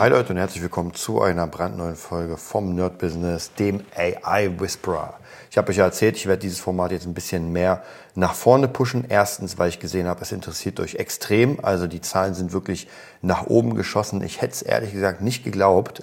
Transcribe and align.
Hi 0.00 0.08
Leute 0.08 0.32
und 0.32 0.38
herzlich 0.38 0.62
willkommen 0.62 0.94
zu 0.94 1.20
einer 1.20 1.46
brandneuen 1.46 1.94
Folge 1.94 2.38
vom 2.38 2.74
Nerd 2.74 2.96
Business, 2.96 3.52
dem 3.52 3.82
AI 3.94 4.50
Whisperer. 4.58 5.18
Ich 5.50 5.58
habe 5.58 5.68
euch 5.68 5.76
ja 5.76 5.84
erzählt, 5.84 6.16
ich 6.16 6.24
werde 6.24 6.40
dieses 6.40 6.58
Format 6.58 6.92
jetzt 6.92 7.04
ein 7.04 7.12
bisschen 7.12 7.52
mehr 7.52 7.82
nach 8.14 8.32
vorne 8.32 8.66
pushen. 8.66 9.04
Erstens, 9.06 9.58
weil 9.58 9.68
ich 9.68 9.78
gesehen 9.78 10.06
habe, 10.06 10.22
es 10.22 10.32
interessiert 10.32 10.80
euch 10.80 10.94
extrem. 10.94 11.62
Also 11.62 11.86
die 11.86 12.00
Zahlen 12.00 12.32
sind 12.32 12.54
wirklich 12.54 12.88
nach 13.20 13.48
oben 13.48 13.74
geschossen. 13.74 14.22
Ich 14.22 14.40
hätte 14.40 14.54
es 14.54 14.62
ehrlich 14.62 14.94
gesagt 14.94 15.20
nicht 15.20 15.44
geglaubt. 15.44 16.02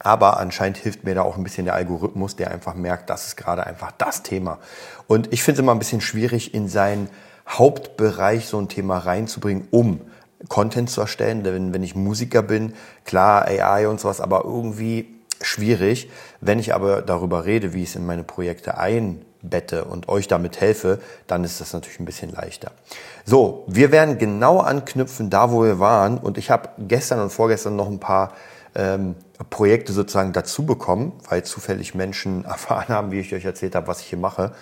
Aber 0.00 0.38
anscheinend 0.38 0.76
hilft 0.76 1.04
mir 1.04 1.14
da 1.14 1.22
auch 1.22 1.38
ein 1.38 1.44
bisschen 1.44 1.64
der 1.64 1.76
Algorithmus, 1.76 2.36
der 2.36 2.50
einfach 2.50 2.74
merkt, 2.74 3.08
das 3.08 3.28
ist 3.28 3.36
gerade 3.38 3.66
einfach 3.66 3.92
das 3.92 4.22
Thema. 4.22 4.58
Und 5.06 5.32
ich 5.32 5.42
finde 5.42 5.60
es 5.60 5.62
immer 5.62 5.72
ein 5.72 5.78
bisschen 5.78 6.02
schwierig, 6.02 6.52
in 6.52 6.68
seinen 6.68 7.08
Hauptbereich 7.48 8.44
so 8.46 8.58
ein 8.58 8.68
Thema 8.68 8.98
reinzubringen, 8.98 9.66
um 9.70 10.02
Content 10.48 10.90
zu 10.90 11.00
erstellen. 11.00 11.44
Denn 11.44 11.72
wenn 11.74 11.82
ich 11.82 11.94
Musiker 11.94 12.42
bin, 12.42 12.74
klar, 13.04 13.46
AI 13.46 13.88
und 13.88 14.00
sowas, 14.00 14.20
aber 14.20 14.44
irgendwie 14.44 15.20
schwierig. 15.40 16.10
Wenn 16.40 16.58
ich 16.58 16.74
aber 16.74 17.02
darüber 17.02 17.44
rede, 17.44 17.72
wie 17.72 17.82
ich 17.82 17.90
es 17.90 17.96
in 17.96 18.06
meine 18.06 18.24
Projekte 18.24 18.78
einbette 18.78 19.84
und 19.84 20.08
euch 20.08 20.28
damit 20.28 20.60
helfe, 20.60 21.00
dann 21.26 21.44
ist 21.44 21.60
das 21.60 21.72
natürlich 21.72 22.00
ein 22.00 22.04
bisschen 22.04 22.30
leichter. 22.30 22.72
So, 23.24 23.64
wir 23.66 23.90
werden 23.92 24.18
genau 24.18 24.58
anknüpfen, 24.58 25.30
da 25.30 25.50
wo 25.50 25.64
wir 25.64 25.78
waren. 25.78 26.18
Und 26.18 26.38
ich 26.38 26.50
habe 26.50 26.68
gestern 26.78 27.20
und 27.20 27.30
vorgestern 27.30 27.76
noch 27.76 27.88
ein 27.88 28.00
paar 28.00 28.32
ähm, 28.74 29.16
Projekte 29.48 29.92
sozusagen 29.92 30.32
dazu 30.32 30.64
bekommen, 30.64 31.12
weil 31.28 31.42
zufällig 31.42 31.94
Menschen 31.94 32.44
erfahren 32.46 32.88
haben, 32.88 33.10
wie 33.10 33.20
ich 33.20 33.34
euch 33.34 33.44
erzählt 33.44 33.74
habe, 33.74 33.86
was 33.86 34.00
ich 34.00 34.06
hier 34.06 34.18
mache, 34.18 34.52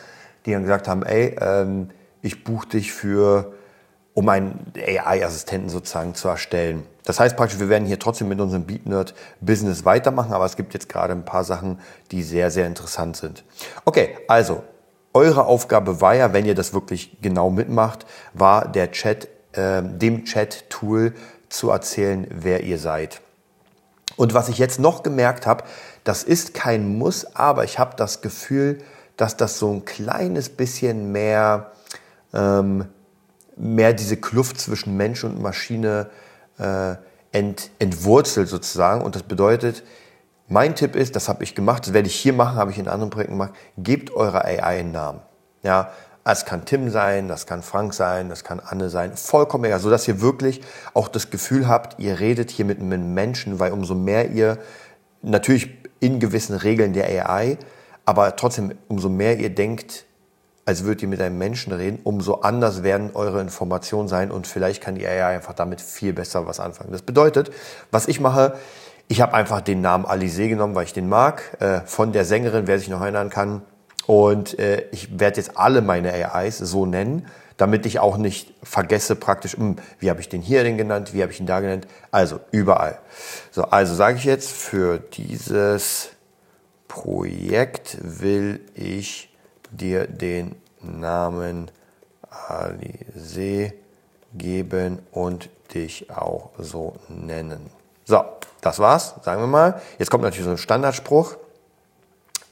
die 0.46 0.52
dann 0.52 0.62
gesagt 0.62 0.88
haben, 0.88 1.02
ey, 1.02 1.36
ähm, 1.40 1.90
ich 2.22 2.44
buche 2.44 2.68
dich 2.68 2.92
für 2.92 3.52
um 4.18 4.28
einen 4.30 4.72
AI-Assistenten 4.76 5.68
sozusagen 5.68 6.16
zu 6.16 6.26
erstellen. 6.26 6.84
Das 7.04 7.20
heißt 7.20 7.36
praktisch, 7.36 7.60
wir 7.60 7.68
werden 7.68 7.86
hier 7.86 8.00
trotzdem 8.00 8.26
mit 8.26 8.40
unserem 8.40 8.64
BeatNerd-Business 8.64 9.84
weitermachen, 9.84 10.32
aber 10.32 10.44
es 10.44 10.56
gibt 10.56 10.74
jetzt 10.74 10.88
gerade 10.88 11.12
ein 11.12 11.24
paar 11.24 11.44
Sachen, 11.44 11.78
die 12.10 12.24
sehr, 12.24 12.50
sehr 12.50 12.66
interessant 12.66 13.16
sind. 13.16 13.44
Okay, 13.84 14.18
also, 14.26 14.64
eure 15.12 15.46
Aufgabe 15.46 16.00
war 16.00 16.16
ja, 16.16 16.32
wenn 16.32 16.46
ihr 16.46 16.56
das 16.56 16.74
wirklich 16.74 17.18
genau 17.22 17.48
mitmacht, 17.48 18.06
war 18.34 18.66
der 18.66 18.90
Chat, 18.90 19.28
äh, 19.52 19.84
dem 19.84 20.24
Chat-Tool 20.24 21.14
zu 21.48 21.70
erzählen, 21.70 22.26
wer 22.28 22.64
ihr 22.64 22.80
seid. 22.80 23.20
Und 24.16 24.34
was 24.34 24.48
ich 24.48 24.58
jetzt 24.58 24.80
noch 24.80 25.04
gemerkt 25.04 25.46
habe, 25.46 25.62
das 26.02 26.24
ist 26.24 26.54
kein 26.54 26.98
Muss, 26.98 27.36
aber 27.36 27.62
ich 27.62 27.78
habe 27.78 27.94
das 27.94 28.20
Gefühl, 28.20 28.78
dass 29.16 29.36
das 29.36 29.60
so 29.60 29.72
ein 29.72 29.84
kleines 29.84 30.48
bisschen 30.48 31.12
mehr 31.12 31.70
ähm, 32.34 32.88
mehr 33.58 33.92
diese 33.92 34.16
Kluft 34.16 34.60
zwischen 34.60 34.96
Mensch 34.96 35.24
und 35.24 35.40
Maschine 35.40 36.10
äh, 36.58 36.94
ent, 37.32 37.70
entwurzelt 37.78 38.48
sozusagen. 38.48 39.02
Und 39.02 39.14
das 39.14 39.22
bedeutet, 39.22 39.82
mein 40.48 40.74
Tipp 40.74 40.96
ist, 40.96 41.14
das 41.16 41.28
habe 41.28 41.44
ich 41.44 41.54
gemacht, 41.54 41.86
das 41.86 41.92
werde 41.92 42.08
ich 42.08 42.14
hier 42.14 42.32
machen, 42.32 42.56
habe 42.56 42.70
ich 42.70 42.78
in 42.78 42.88
anderen 42.88 43.10
Projekten 43.10 43.34
gemacht, 43.34 43.52
gebt 43.76 44.10
eurer 44.12 44.44
AI 44.44 44.62
einen 44.62 44.92
Namen. 44.92 45.20
Ja, 45.62 45.90
es 46.24 46.44
kann 46.44 46.64
Tim 46.64 46.90
sein, 46.90 47.28
das 47.28 47.46
kann 47.46 47.62
Frank 47.62 47.94
sein, 47.94 48.28
das 48.28 48.44
kann 48.44 48.60
Anne 48.60 48.90
sein, 48.90 49.16
vollkommen 49.16 49.64
egal, 49.64 49.80
so 49.80 49.90
dass 49.90 50.06
ihr 50.08 50.20
wirklich 50.20 50.60
auch 50.94 51.08
das 51.08 51.30
Gefühl 51.30 51.68
habt, 51.68 51.98
ihr 51.98 52.20
redet 52.20 52.50
hier 52.50 52.64
mit 52.64 52.80
einem 52.80 53.14
Menschen, 53.14 53.58
weil 53.60 53.72
umso 53.72 53.94
mehr 53.94 54.30
ihr 54.30 54.58
natürlich 55.22 55.70
in 56.00 56.20
gewissen 56.20 56.54
Regeln 56.54 56.92
der 56.92 57.08
AI, 57.08 57.58
aber 58.04 58.36
trotzdem 58.36 58.74
umso 58.88 59.08
mehr 59.08 59.38
ihr 59.38 59.50
denkt, 59.50 60.04
als 60.68 60.84
würdet 60.84 61.00
ihr 61.00 61.08
mit 61.08 61.22
einem 61.22 61.38
Menschen 61.38 61.72
reden, 61.72 61.98
umso 62.04 62.42
anders 62.42 62.82
werden 62.82 63.12
eure 63.14 63.40
Informationen 63.40 64.06
sein 64.06 64.30
und 64.30 64.46
vielleicht 64.46 64.82
kann 64.82 64.96
die 64.96 65.06
AI 65.06 65.36
einfach 65.36 65.54
damit 65.54 65.80
viel 65.80 66.12
besser 66.12 66.46
was 66.46 66.60
anfangen. 66.60 66.92
Das 66.92 67.00
bedeutet, 67.00 67.50
was 67.90 68.06
ich 68.06 68.20
mache, 68.20 68.54
ich 69.08 69.22
habe 69.22 69.32
einfach 69.32 69.62
den 69.62 69.80
Namen 69.80 70.04
Alice 70.04 70.36
genommen, 70.36 70.74
weil 70.74 70.84
ich 70.84 70.92
den 70.92 71.08
mag, 71.08 71.56
äh, 71.60 71.80
von 71.86 72.12
der 72.12 72.26
Sängerin, 72.26 72.66
wer 72.66 72.78
sich 72.78 72.90
noch 72.90 73.00
erinnern 73.00 73.30
kann. 73.30 73.62
Und 74.06 74.58
äh, 74.58 74.84
ich 74.92 75.18
werde 75.18 75.38
jetzt 75.38 75.56
alle 75.56 75.80
meine 75.80 76.12
AIs 76.12 76.58
so 76.58 76.84
nennen, 76.84 77.24
damit 77.56 77.86
ich 77.86 77.98
auch 77.98 78.18
nicht 78.18 78.52
vergesse 78.62 79.16
praktisch, 79.16 79.56
mh, 79.56 79.64
hm, 79.64 79.76
wie 80.00 80.10
habe 80.10 80.20
ich 80.20 80.28
den 80.28 80.42
hier 80.42 80.64
denn 80.64 80.76
genannt, 80.76 81.14
wie 81.14 81.22
habe 81.22 81.32
ich 81.32 81.40
ihn 81.40 81.46
da 81.46 81.60
genannt. 81.60 81.86
Also 82.10 82.40
überall. 82.50 82.98
So, 83.52 83.62
also 83.64 83.94
sage 83.94 84.18
ich 84.18 84.24
jetzt, 84.24 84.52
für 84.52 84.98
dieses 84.98 86.10
Projekt 86.88 87.96
will 88.02 88.60
ich 88.74 89.27
dir 89.70 90.06
den 90.06 90.56
Namen 90.80 91.70
Alice 92.30 93.72
geben 94.34 95.00
und 95.12 95.48
dich 95.74 96.10
auch 96.10 96.50
so 96.58 96.96
nennen. 97.08 97.70
So, 98.04 98.24
das 98.60 98.78
war's, 98.78 99.14
sagen 99.22 99.42
wir 99.42 99.46
mal. 99.46 99.80
Jetzt 99.98 100.10
kommt 100.10 100.24
natürlich 100.24 100.44
so 100.44 100.50
ein 100.50 100.58
Standardspruch. 100.58 101.36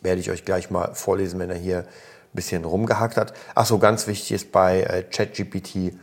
Werde 0.00 0.21
ich 0.21 0.31
euch 0.31 0.44
gleich 0.44 0.71
mal 0.71 0.94
vorlesen, 0.94 1.38
wenn 1.41 1.50
er 1.50 1.56
hier 1.56 1.78
ein 1.78 1.87
bisschen 2.32 2.65
rumgehackt 2.65 3.16
hat. 3.16 3.33
Ach 3.54 3.66
so, 3.66 3.78
ganz 3.78 4.06
wichtig 4.06 4.33
ist 4.33 4.53
bei 4.53 4.83
äh, 4.83 5.03
ChatGPT 5.03 5.94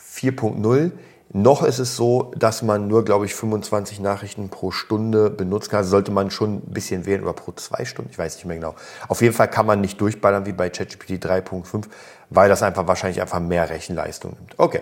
4.0 0.00 0.92
noch 1.30 1.62
ist 1.62 1.78
es 1.78 1.94
so, 1.94 2.32
dass 2.36 2.62
man 2.62 2.88
nur, 2.88 3.04
glaube 3.04 3.26
ich, 3.26 3.34
25 3.34 4.00
Nachrichten 4.00 4.48
pro 4.48 4.70
Stunde 4.70 5.28
benutzen 5.28 5.70
kann. 5.70 5.78
Also 5.78 5.90
sollte 5.90 6.10
man 6.10 6.30
schon 6.30 6.54
ein 6.56 6.72
bisschen 6.72 7.04
wählen 7.04 7.22
oder 7.22 7.34
pro 7.34 7.52
zwei 7.52 7.84
Stunden. 7.84 8.10
Ich 8.10 8.18
weiß 8.18 8.36
nicht 8.36 8.46
mehr 8.46 8.56
genau. 8.56 8.74
Auf 9.08 9.20
jeden 9.20 9.34
Fall 9.34 9.48
kann 9.48 9.66
man 9.66 9.82
nicht 9.82 10.00
durchballern 10.00 10.46
wie 10.46 10.52
bei 10.52 10.70
ChatGPT 10.70 11.22
3.5, 11.22 11.84
weil 12.30 12.48
das 12.48 12.62
einfach 12.62 12.86
wahrscheinlich 12.86 13.20
einfach 13.20 13.40
mehr 13.40 13.68
Rechenleistung 13.68 14.36
nimmt. 14.38 14.54
Okay. 14.56 14.80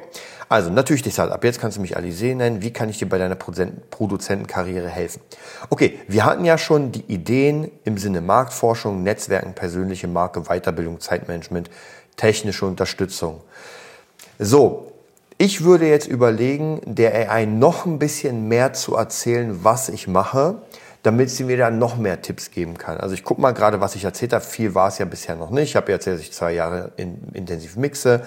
Also 0.49 0.71
natürlich 0.71 1.03
deshalb. 1.03 1.33
Ab 1.33 1.43
jetzt 1.43 1.61
kannst 1.61 1.79
du 1.79 1.81
mich 1.81 1.97
Alice 1.97 2.23
nennen. 2.23 2.63
Wie 2.63 2.73
kann 2.73 2.89
ich 2.89 2.99
dir 2.99 3.09
bei 3.09 3.19
deiner 3.19 3.35
Produzentenkarriere 3.35 4.89
helfen? 4.89 5.23
Okay. 5.69 5.99
Wir 6.07 6.25
hatten 6.25 6.45
ja 6.45 6.59
schon 6.59 6.93
die 6.93 7.05
Ideen 7.13 7.73
im 7.83 7.99
Sinne 7.99 8.21
Marktforschung, 8.21 9.03
Netzwerken, 9.03 9.55
persönliche 9.55 10.07
Marke, 10.07 10.43
Weiterbildung, 10.43 11.01
Zeitmanagement, 11.01 11.71
technische 12.17 12.67
Unterstützung. 12.67 13.41
So, 14.39 14.93
ich 15.39 15.65
würde 15.65 15.87
jetzt 15.87 16.07
überlegen, 16.07 16.81
der 16.87 17.31
AI 17.31 17.45
noch 17.45 17.85
ein 17.85 17.99
bisschen 17.99 18.49
mehr 18.49 18.73
zu 18.73 18.97
erzählen, 18.97 19.63
was 19.63 19.89
ich 19.89 20.09
mache, 20.09 20.63
damit 21.03 21.31
sie 21.31 21.45
mir 21.45 21.57
dann 21.57 21.79
noch 21.79 21.97
mehr 21.97 22.23
Tipps 22.23 22.51
geben 22.51 22.79
kann. 22.79 22.99
Also 22.99 23.15
ich 23.15 23.23
gucke 23.23 23.41
mal 23.41 23.53
gerade, 23.53 23.81
was 23.81 23.95
ich 23.95 24.05
erzählt 24.05 24.33
habe. 24.33 24.45
Viel 24.45 24.75
war 24.75 24.89
es 24.89 24.99
ja 24.99 25.05
bisher 25.05 25.37
noch 25.37 25.51
nicht. 25.51 25.71
Ich 25.71 25.77
habe 25.77 25.93
erzählt, 25.93 26.17
dass 26.17 26.23
ich 26.23 26.33
zwei 26.33 26.53
Jahre 26.53 26.93
in, 26.97 27.29
intensiv 27.35 27.77
mixe, 27.77 28.23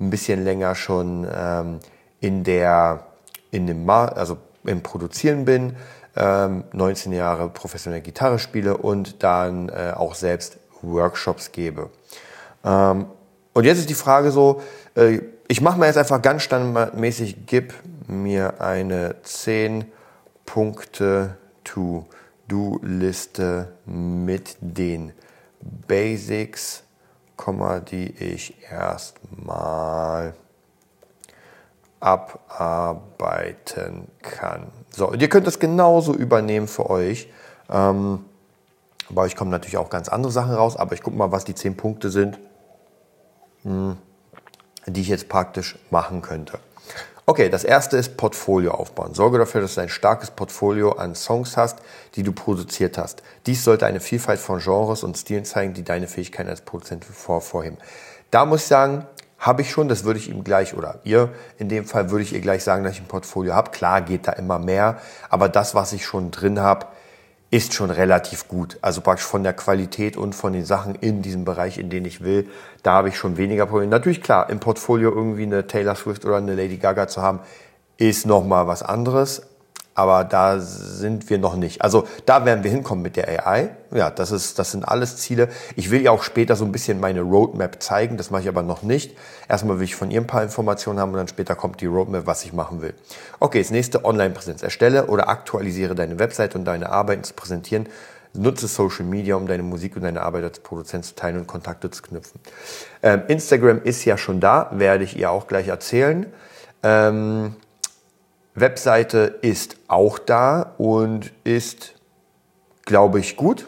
ein 0.00 0.10
bisschen 0.10 0.44
länger 0.44 0.74
schon 0.74 1.26
ähm, 1.34 1.80
in 2.20 2.44
der, 2.44 3.06
in 3.50 3.66
dem, 3.66 3.88
also 3.90 4.38
im 4.64 4.82
Produzieren 4.82 5.44
bin, 5.44 5.76
ähm, 6.16 6.64
19 6.72 7.12
Jahre 7.12 7.48
professionelle 7.48 8.02
Gitarre 8.02 8.38
spiele 8.38 8.76
und 8.76 9.22
dann 9.24 9.68
äh, 9.68 9.92
auch 9.94 10.14
selbst 10.14 10.58
Workshops 10.80 11.50
gebe. 11.52 11.90
Ähm, 12.64 13.06
und 13.52 13.64
jetzt 13.64 13.78
ist 13.78 13.90
die 13.90 13.94
Frage 13.94 14.30
so, 14.30 14.62
äh, 14.94 15.18
ich 15.52 15.60
mache 15.60 15.78
mal 15.78 15.84
jetzt 15.84 15.98
einfach 15.98 16.22
ganz 16.22 16.44
standardmäßig, 16.44 17.44
gib 17.44 17.74
mir 18.08 18.62
eine 18.62 19.16
10 19.22 19.84
Punkte 20.46 21.36
To-Do-Liste 21.64 23.70
mit 23.84 24.56
den 24.62 25.12
Basics, 25.60 26.84
die 27.90 28.12
ich 28.12 28.54
erstmal 28.70 30.32
abarbeiten 32.00 34.08
kann. 34.22 34.68
So, 34.88 35.12
ihr 35.12 35.28
könnt 35.28 35.46
das 35.46 35.58
genauso 35.58 36.14
übernehmen 36.14 36.66
für 36.66 36.88
euch. 36.88 37.28
Ähm, 37.68 38.24
bei 39.10 39.20
euch 39.20 39.36
kommen 39.36 39.50
natürlich 39.50 39.76
auch 39.76 39.90
ganz 39.90 40.08
andere 40.08 40.32
Sachen 40.32 40.54
raus, 40.54 40.78
aber 40.78 40.94
ich 40.94 41.02
gucke 41.02 41.18
mal, 41.18 41.30
was 41.30 41.44
die 41.44 41.54
10 41.54 41.76
Punkte 41.76 42.08
sind. 42.08 42.38
Hm 43.64 43.98
die 44.86 45.00
ich 45.00 45.08
jetzt 45.08 45.28
praktisch 45.28 45.78
machen 45.90 46.22
könnte. 46.22 46.58
Okay, 47.24 47.48
das 47.48 47.62
erste 47.62 47.96
ist 47.96 48.16
Portfolio 48.16 48.72
aufbauen. 48.72 49.14
Sorge 49.14 49.38
dafür, 49.38 49.60
dass 49.60 49.76
du 49.76 49.80
ein 49.80 49.88
starkes 49.88 50.32
Portfolio 50.32 50.92
an 50.92 51.14
Songs 51.14 51.56
hast, 51.56 51.78
die 52.16 52.24
du 52.24 52.32
produziert 52.32 52.98
hast. 52.98 53.22
Dies 53.46 53.62
sollte 53.62 53.86
eine 53.86 54.00
Vielfalt 54.00 54.40
von 54.40 54.58
Genres 54.58 55.04
und 55.04 55.16
Stilen 55.16 55.44
zeigen, 55.44 55.72
die 55.72 55.84
deine 55.84 56.08
Fähigkeiten 56.08 56.50
als 56.50 56.62
Produzent 56.62 57.04
vorheben. 57.04 57.78
Da 58.32 58.44
muss 58.44 58.62
ich 58.62 58.66
sagen, 58.66 59.06
habe 59.38 59.62
ich 59.62 59.70
schon, 59.70 59.88
das 59.88 60.04
würde 60.04 60.18
ich 60.18 60.30
ihm 60.30 60.42
gleich, 60.42 60.74
oder 60.74 61.00
ihr 61.04 61.28
in 61.58 61.68
dem 61.68 61.84
Fall 61.84 62.10
würde 62.10 62.24
ich 62.24 62.32
ihr 62.32 62.40
gleich 62.40 62.64
sagen, 62.64 62.82
dass 62.82 62.94
ich 62.94 63.00
ein 63.00 63.08
Portfolio 63.08 63.54
habe. 63.54 63.70
Klar 63.70 64.02
geht 64.02 64.26
da 64.26 64.32
immer 64.32 64.58
mehr, 64.58 64.98
aber 65.30 65.48
das, 65.48 65.74
was 65.74 65.92
ich 65.92 66.04
schon 66.04 66.32
drin 66.32 66.60
habe, 66.60 66.86
ist 67.52 67.74
schon 67.74 67.90
relativ 67.90 68.48
gut. 68.48 68.78
Also 68.80 69.02
praktisch 69.02 69.26
von 69.26 69.42
der 69.42 69.52
Qualität 69.52 70.16
und 70.16 70.34
von 70.34 70.54
den 70.54 70.64
Sachen 70.64 70.94
in 70.94 71.20
diesem 71.20 71.44
Bereich, 71.44 71.76
in 71.76 71.90
den 71.90 72.06
ich 72.06 72.22
will, 72.22 72.48
da 72.82 72.94
habe 72.94 73.10
ich 73.10 73.18
schon 73.18 73.36
weniger 73.36 73.66
Probleme. 73.66 73.90
Natürlich 73.90 74.22
klar, 74.22 74.48
im 74.48 74.58
Portfolio 74.58 75.10
irgendwie 75.10 75.42
eine 75.42 75.66
Taylor 75.66 75.94
Swift 75.94 76.24
oder 76.24 76.36
eine 76.36 76.54
Lady 76.54 76.78
Gaga 76.78 77.08
zu 77.08 77.20
haben, 77.20 77.40
ist 77.98 78.24
nochmal 78.24 78.66
was 78.66 78.82
anderes. 78.82 79.42
Aber 79.94 80.24
da 80.24 80.58
sind 80.58 81.28
wir 81.28 81.38
noch 81.38 81.54
nicht. 81.54 81.82
Also 81.82 82.06
da 82.24 82.46
werden 82.46 82.64
wir 82.64 82.70
hinkommen 82.70 83.02
mit 83.02 83.16
der 83.16 83.46
AI. 83.46 83.70
Ja, 83.94 84.10
das, 84.10 84.30
ist, 84.30 84.58
das 84.58 84.70
sind 84.70 84.84
alles 84.84 85.18
Ziele. 85.18 85.48
Ich 85.76 85.90
will 85.90 86.00
ja 86.00 86.10
auch 86.10 86.22
später 86.22 86.56
so 86.56 86.64
ein 86.64 86.72
bisschen 86.72 86.98
meine 86.98 87.20
Roadmap 87.20 87.82
zeigen. 87.82 88.16
Das 88.16 88.30
mache 88.30 88.42
ich 88.42 88.48
aber 88.48 88.62
noch 88.62 88.82
nicht. 88.82 89.14
Erstmal 89.48 89.78
will 89.78 89.84
ich 89.84 89.94
von 89.94 90.10
ihr 90.10 90.20
ein 90.20 90.26
paar 90.26 90.42
Informationen 90.42 90.98
haben 90.98 91.10
und 91.10 91.18
dann 91.18 91.28
später 91.28 91.54
kommt 91.54 91.82
die 91.82 91.86
Roadmap, 91.86 92.26
was 92.26 92.42
ich 92.44 92.54
machen 92.54 92.80
will. 92.80 92.94
Okay, 93.38 93.60
das 93.60 93.70
nächste 93.70 94.04
Online-Präsenz. 94.04 94.62
Erstelle 94.62 95.06
oder 95.06 95.28
aktualisiere 95.28 95.94
deine 95.94 96.18
Website 96.18 96.54
und 96.54 96.64
deine 96.64 96.88
Arbeiten 96.88 97.24
zu 97.24 97.34
präsentieren. 97.34 97.86
Nutze 98.34 98.66
Social 98.66 99.04
Media, 99.04 99.36
um 99.36 99.46
deine 99.46 99.62
Musik 99.62 99.94
und 99.96 100.02
deine 100.02 100.22
Arbeit 100.22 100.44
als 100.44 100.60
Produzent 100.60 101.04
zu 101.04 101.14
teilen 101.14 101.36
und 101.36 101.46
Kontakte 101.46 101.90
zu 101.90 102.02
knüpfen. 102.02 102.40
Ähm, 103.02 103.22
Instagram 103.28 103.82
ist 103.82 104.06
ja 104.06 104.16
schon 104.16 104.40
da, 104.40 104.70
werde 104.72 105.04
ich 105.04 105.18
ihr 105.18 105.30
auch 105.30 105.46
gleich 105.46 105.68
erzählen. 105.68 106.24
Ähm, 106.82 107.56
Webseite 108.54 109.38
ist 109.40 109.76
auch 109.88 110.18
da 110.18 110.74
und 110.76 111.32
ist, 111.44 111.94
glaube 112.84 113.20
ich, 113.20 113.36
gut. 113.36 113.66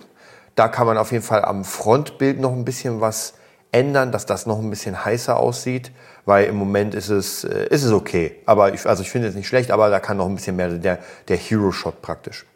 Da 0.55 0.69
kann 0.69 0.87
man 0.87 0.99
auf 0.99 1.11
jeden 1.11 1.25
Fall 1.25 1.45
am 1.45 1.65
Frontbild 1.65 2.39
noch 2.39 2.53
ein 2.53 2.65
bisschen 2.65 3.01
was 3.01 3.35
ändern, 3.73 4.13
dass 4.13 4.27
das 4.27 4.47
noch 4.47 4.59
ein 4.59 4.71
bisschen 4.71 5.05
heißer 5.05 5.39
aussieht, 5.39 5.91
weil 6.27 6.47
im 6.47 6.57
Moment 6.57 6.95
ist 6.95 7.09
es, 7.09 7.45
äh, 7.45 7.67
ist 7.71 7.83
es 7.83 7.93
okay. 7.93 8.37
Aber 8.47 8.73
ich, 8.73 8.87
also 8.87 9.03
ich 9.03 9.11
finde 9.11 9.29
es 9.29 9.35
nicht 9.35 9.49
schlecht, 9.49 9.71
aber 9.71 9.91
da 9.91 9.99
kann 10.01 10.17
noch 10.17 10.27
ein 10.27 10.35
bisschen 10.35 10.55
mehr 10.57 10.69
der, 10.69 10.99
der 11.29 11.37
Hero-Shot 11.37 12.01
praktisch. 12.01 12.47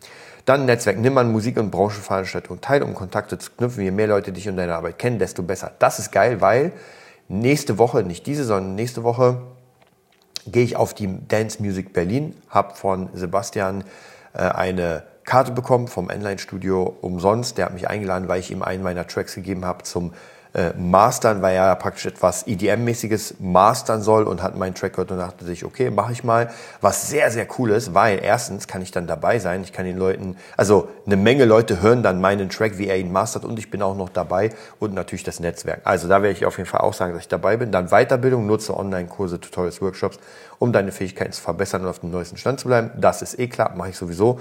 Dann 0.44 0.64
Netzwerk. 0.64 0.98
Nimm 0.98 1.18
an 1.18 1.32
Musik- 1.32 1.58
und 1.58 1.70
Branchenveranstaltungen 1.70 2.60
teil, 2.60 2.82
um 2.82 2.94
Kontakte 2.94 3.36
zu 3.38 3.50
knüpfen. 3.50 3.82
Je 3.82 3.90
mehr 3.90 4.06
Leute 4.06 4.32
dich 4.32 4.48
und 4.48 4.56
deine 4.56 4.76
Arbeit 4.76 4.98
kennen, 4.98 5.18
desto 5.18 5.42
besser. 5.42 5.72
Das 5.78 5.98
ist 5.98 6.12
geil, 6.12 6.40
weil 6.40 6.72
nächste 7.28 7.78
Woche, 7.78 8.02
nicht 8.02 8.26
diese, 8.26 8.44
sondern 8.44 8.74
nächste 8.74 9.02
Woche 9.02 9.42
gehe 10.50 10.64
ich 10.64 10.76
auf 10.76 10.94
die 10.94 11.08
Dance 11.28 11.62
Music 11.62 11.92
Berlin, 11.92 12.34
habe 12.48 12.74
von 12.74 13.08
Sebastian 13.14 13.84
äh, 14.32 14.40
eine 14.40 15.04
Karte 15.24 15.52
bekommen 15.52 15.88
vom 15.88 16.08
Online-Studio 16.08 16.96
umsonst. 17.02 17.58
Der 17.58 17.66
hat 17.66 17.74
mich 17.74 17.88
eingeladen, 17.88 18.28
weil 18.28 18.40
ich 18.40 18.50
ihm 18.50 18.62
einen 18.62 18.82
meiner 18.82 19.06
Tracks 19.06 19.34
gegeben 19.34 19.64
habe 19.64 19.82
zum 19.84 20.12
äh, 20.58 20.72
mastern, 20.76 21.40
weil 21.40 21.54
er 21.54 21.76
praktisch 21.76 22.06
etwas 22.06 22.44
EDM-mäßiges 22.48 23.34
mastern 23.38 24.02
soll 24.02 24.24
und 24.24 24.42
hat 24.42 24.56
meinen 24.56 24.74
Track 24.74 24.94
gehört 24.94 25.12
und 25.12 25.18
dachte 25.18 25.44
sich, 25.44 25.64
okay, 25.64 25.88
mache 25.88 26.10
ich 26.10 26.24
mal. 26.24 26.50
Was 26.80 27.08
sehr, 27.08 27.30
sehr 27.30 27.46
cool 27.58 27.70
ist, 27.70 27.94
weil 27.94 28.18
erstens 28.20 28.66
kann 28.66 28.82
ich 28.82 28.90
dann 28.90 29.06
dabei 29.06 29.38
sein, 29.38 29.62
ich 29.62 29.72
kann 29.72 29.84
den 29.84 29.96
Leuten, 29.96 30.36
also 30.56 30.88
eine 31.06 31.16
Menge 31.16 31.44
Leute 31.44 31.80
hören 31.80 32.02
dann 32.02 32.20
meinen 32.20 32.48
Track, 32.48 32.76
wie 32.76 32.88
er 32.88 32.98
ihn 32.98 33.12
mastert 33.12 33.44
und 33.44 33.56
ich 33.56 33.70
bin 33.70 33.82
auch 33.82 33.94
noch 33.94 34.08
dabei 34.08 34.50
und 34.80 34.94
natürlich 34.94 35.22
das 35.22 35.38
Netzwerk. 35.38 35.82
Also 35.84 36.08
da 36.08 36.22
werde 36.22 36.36
ich 36.36 36.44
auf 36.44 36.56
jeden 36.58 36.68
Fall 36.68 36.80
auch 36.80 36.94
sagen, 36.94 37.12
dass 37.12 37.22
ich 37.22 37.28
dabei 37.28 37.56
bin. 37.56 37.70
Dann 37.70 37.90
Weiterbildung, 37.90 38.46
nutze 38.46 38.76
Online-Kurse, 38.76 39.40
Tutorials, 39.40 39.80
Workshops, 39.80 40.18
um 40.58 40.72
deine 40.72 40.90
Fähigkeiten 40.90 41.30
zu 41.30 41.40
verbessern 41.40 41.82
und 41.82 41.88
auf 41.88 42.00
dem 42.00 42.10
neuesten 42.10 42.36
Stand 42.36 42.58
zu 42.58 42.66
bleiben. 42.66 42.90
Das 42.96 43.22
ist 43.22 43.38
eh 43.38 43.46
klar, 43.46 43.76
mache 43.76 43.90
ich 43.90 43.96
sowieso. 43.96 44.40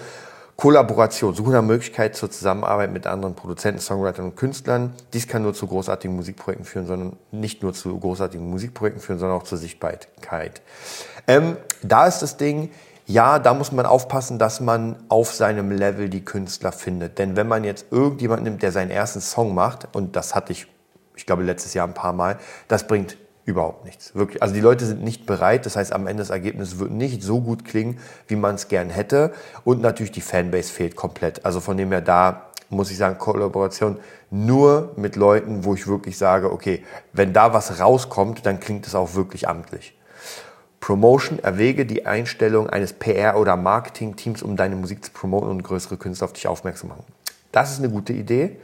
Kollaboration, 0.57 1.35
Suche 1.35 1.51
nach 1.51 1.61
Möglichkeit 1.61 2.15
zur 2.15 2.31
Zusammenarbeit 2.31 2.91
mit 2.91 3.05
anderen 3.05 3.35
Produzenten, 3.35 3.79
Songwritern 3.79 4.25
und 4.25 4.35
Künstlern. 4.35 4.93
Dies 5.13 5.27
kann 5.27 5.43
nur 5.43 5.53
zu 5.53 5.67
großartigen 5.67 6.15
Musikprojekten 6.15 6.65
führen, 6.65 6.87
sondern 6.87 7.15
nicht 7.29 7.61
nur 7.61 7.73
zu 7.73 7.95
großartigen 7.95 8.49
Musikprojekten 8.49 8.99
führen, 8.99 9.19
sondern 9.19 9.37
auch 9.37 9.43
zur 9.43 9.59
Sichtbarkeit. 9.59 10.63
Ähm, 11.27 11.57
da 11.83 12.07
ist 12.07 12.23
das 12.23 12.37
Ding, 12.37 12.71
ja, 13.05 13.37
da 13.37 13.53
muss 13.53 13.71
man 13.71 13.85
aufpassen, 13.85 14.39
dass 14.39 14.59
man 14.59 14.95
auf 15.09 15.31
seinem 15.31 15.69
Level 15.69 16.09
die 16.09 16.25
Künstler 16.25 16.71
findet. 16.71 17.19
Denn 17.19 17.35
wenn 17.35 17.47
man 17.47 17.63
jetzt 17.63 17.85
irgendjemand 17.91 18.41
nimmt, 18.41 18.63
der 18.63 18.71
seinen 18.71 18.89
ersten 18.89 19.21
Song 19.21 19.53
macht, 19.53 19.95
und 19.95 20.15
das 20.15 20.33
hatte 20.33 20.53
ich, 20.53 20.65
ich 21.15 21.27
glaube, 21.27 21.43
letztes 21.43 21.75
Jahr 21.75 21.87
ein 21.87 21.93
paar 21.93 22.13
Mal, 22.13 22.39
das 22.67 22.87
bringt 22.87 23.15
Überhaupt 23.47 23.85
nichts. 23.85 24.13
Wirklich. 24.13 24.41
Also 24.41 24.53
die 24.53 24.59
Leute 24.59 24.85
sind 24.85 25.05
nicht 25.05 25.25
bereit. 25.25 25.65
Das 25.65 25.77
heißt, 25.77 25.93
am 25.93 26.05
Ende 26.05 26.21
das 26.21 26.31
Ergebnis 26.31 26.79
wird 26.79 26.91
nicht 26.91 27.23
so 27.23 27.39
gut 27.39 27.63
klingen, 27.63 27.97
wie 28.27 28.35
man 28.35 28.55
es 28.55 28.67
gern 28.67 28.89
hätte. 28.89 29.31
Und 29.63 29.81
natürlich 29.81 30.11
die 30.11 30.19
Fanbase 30.19 30.69
fehlt 30.69 30.97
komplett. 30.97 31.45
Also 31.45 31.61
von 31.61 31.77
dem 31.77 31.91
her 31.91 32.01
da 32.01 32.47
muss 32.69 32.91
ich 32.91 32.97
sagen, 32.97 33.17
Kollaboration 33.17 33.99
nur 34.29 34.91
mit 34.97 35.15
Leuten, 35.15 35.63
wo 35.63 35.75
ich 35.75 35.87
wirklich 35.87 36.17
sage, 36.17 36.51
okay, 36.51 36.83
wenn 37.13 37.31
da 37.31 37.53
was 37.53 37.79
rauskommt, 37.79 38.45
dann 38.45 38.59
klingt 38.59 38.85
es 38.85 38.95
auch 38.95 39.15
wirklich 39.15 39.47
amtlich. 39.47 39.97
Promotion, 40.81 41.39
erwäge 41.39 41.85
die 41.85 42.05
Einstellung 42.05 42.69
eines 42.69 42.99
PR- 42.99 43.35
oder 43.35 43.55
Marketing-Teams, 43.55 44.43
um 44.43 44.57
deine 44.57 44.75
Musik 44.75 45.05
zu 45.05 45.11
promoten 45.11 45.49
und 45.49 45.63
größere 45.63 45.95
Künstler 45.95 46.25
auf 46.25 46.33
dich 46.33 46.49
aufmerksam 46.49 46.89
machen. 46.89 47.05
Das 47.53 47.71
ist 47.71 47.79
eine 47.79 47.89
gute 47.89 48.11
Idee. 48.11 48.57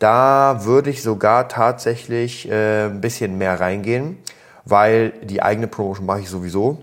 Da 0.00 0.64
würde 0.64 0.88
ich 0.88 1.02
sogar 1.02 1.46
tatsächlich 1.48 2.50
äh, 2.50 2.86
ein 2.86 3.02
bisschen 3.02 3.36
mehr 3.36 3.60
reingehen, 3.60 4.18
weil 4.64 5.10
die 5.22 5.42
eigene 5.42 5.68
Promotion 5.68 6.06
mache 6.06 6.20
ich 6.20 6.30
sowieso. 6.30 6.78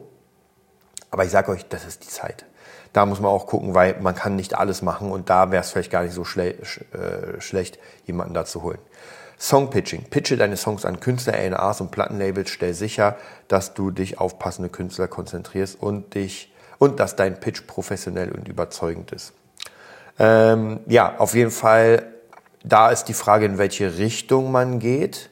Aber 1.10 1.25
ich 1.25 1.31
sage 1.31 1.52
euch, 1.52 1.68
das 1.68 1.84
ist 1.84 2.04
die 2.04 2.10
Zeit. 2.10 2.46
Da 2.94 3.08
muss 3.08 3.19
man 3.19 3.31
auch 3.31 3.48
gucken, 3.48 3.74
weil 3.74 4.00
man 4.02 4.14
kann 4.14 4.36
nicht 4.36 4.56
alles 4.56 4.84
machen 4.84 5.12
und 5.12 5.31
da 5.31 5.52
wäre 5.52 5.64
es 5.64 5.72
vielleicht 5.72 5.92
gar 5.92 6.04
nicht 6.04 6.14
so 6.14 6.24
schle 6.24 6.54
äh, 6.60 7.42
schlecht, 7.42 7.80
jemanden 8.06 8.36
da 8.36 8.46
zu 8.46 8.62
holen. 8.62 8.80
Songpitching. 9.40 10.04
Pitche 10.12 10.38
deine 10.38 10.56
Songs 10.56 10.86
an 10.86 11.00
Künstler, 11.00 11.34
A&Rs 11.34 11.81
und 11.81 11.90
Plattenlabels. 11.90 12.52
Stell 12.52 12.75
sicher, 12.75 13.18
dass 13.48 13.74
du 13.74 13.90
dich 13.90 14.19
auf 14.19 14.38
passende 14.38 14.69
Künstler 14.69 15.08
konzentrierst 15.08 15.81
und 15.81 16.14
dich 16.14 16.54
und 16.78 17.00
dass 17.00 17.16
dein 17.16 17.40
Pitch 17.40 17.66
professionell 17.66 18.31
und 18.31 18.48
überzeugend 18.48 19.12
ist. 19.12 19.34
Ähm, 20.19 20.81
ja, 20.86 21.18
auf 21.18 21.34
jeden 21.34 21.52
Fall 21.52 22.14
da 22.68 22.90
ist 22.90 23.06
die 23.06 23.14
Frage, 23.14 23.46
in 23.46 23.58
welche 23.58 23.98
Richtung 23.98 24.52
man 24.52 24.80
geht. 24.80 25.30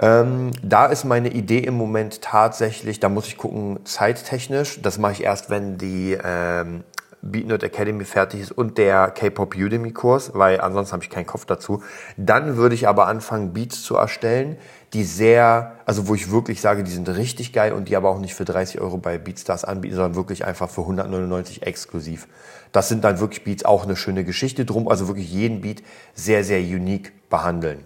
Ähm, 0.00 0.52
da 0.62 0.86
ist 0.86 1.04
meine 1.04 1.30
Idee 1.30 1.58
im 1.58 1.74
Moment 1.74 2.22
tatsächlich, 2.22 3.00
da 3.00 3.08
muss 3.08 3.26
ich 3.26 3.36
gucken, 3.36 3.80
zeittechnisch. 3.84 4.80
Das 4.80 4.98
mache 4.98 5.12
ich 5.12 5.24
erst, 5.24 5.50
wenn 5.50 5.76
die 5.76 6.16
ähm, 6.22 6.84
BeatNerd 7.22 7.62
Academy 7.62 8.04
fertig 8.04 8.40
ist 8.40 8.52
und 8.52 8.78
der 8.78 9.10
K-Pop 9.10 9.56
Udemy 9.56 9.92
Kurs, 9.92 10.32
weil 10.34 10.60
ansonsten 10.60 10.92
habe 10.92 11.04
ich 11.04 11.10
keinen 11.10 11.26
Kopf 11.26 11.44
dazu. 11.44 11.82
Dann 12.16 12.56
würde 12.56 12.74
ich 12.74 12.86
aber 12.86 13.06
anfangen, 13.06 13.52
Beats 13.52 13.82
zu 13.82 13.96
erstellen, 13.96 14.56
die 14.92 15.04
sehr, 15.04 15.72
also 15.84 16.08
wo 16.08 16.14
ich 16.14 16.30
wirklich 16.30 16.60
sage, 16.60 16.82
die 16.82 16.90
sind 16.90 17.08
richtig 17.08 17.52
geil 17.52 17.72
und 17.72 17.88
die 17.88 17.96
aber 17.96 18.08
auch 18.08 18.18
nicht 18.18 18.34
für 18.34 18.44
30 18.44 18.80
Euro 18.80 18.98
bei 18.98 19.18
Beatstars 19.18 19.64
anbieten, 19.64 19.96
sondern 19.96 20.14
wirklich 20.14 20.44
einfach 20.44 20.70
für 20.70 20.82
199 20.82 21.62
exklusiv. 21.62 22.26
Das 22.72 22.88
sind 22.88 23.04
dann 23.04 23.20
wirklich 23.20 23.44
Beats 23.44 23.64
auch 23.64 23.84
eine 23.84 23.96
schöne 23.96 24.24
Geschichte 24.24 24.64
drum, 24.64 24.88
also 24.88 25.08
wirklich 25.08 25.30
jeden 25.30 25.60
Beat 25.60 25.82
sehr, 26.14 26.44
sehr 26.44 26.60
unique 26.60 27.12
behandeln. 27.28 27.84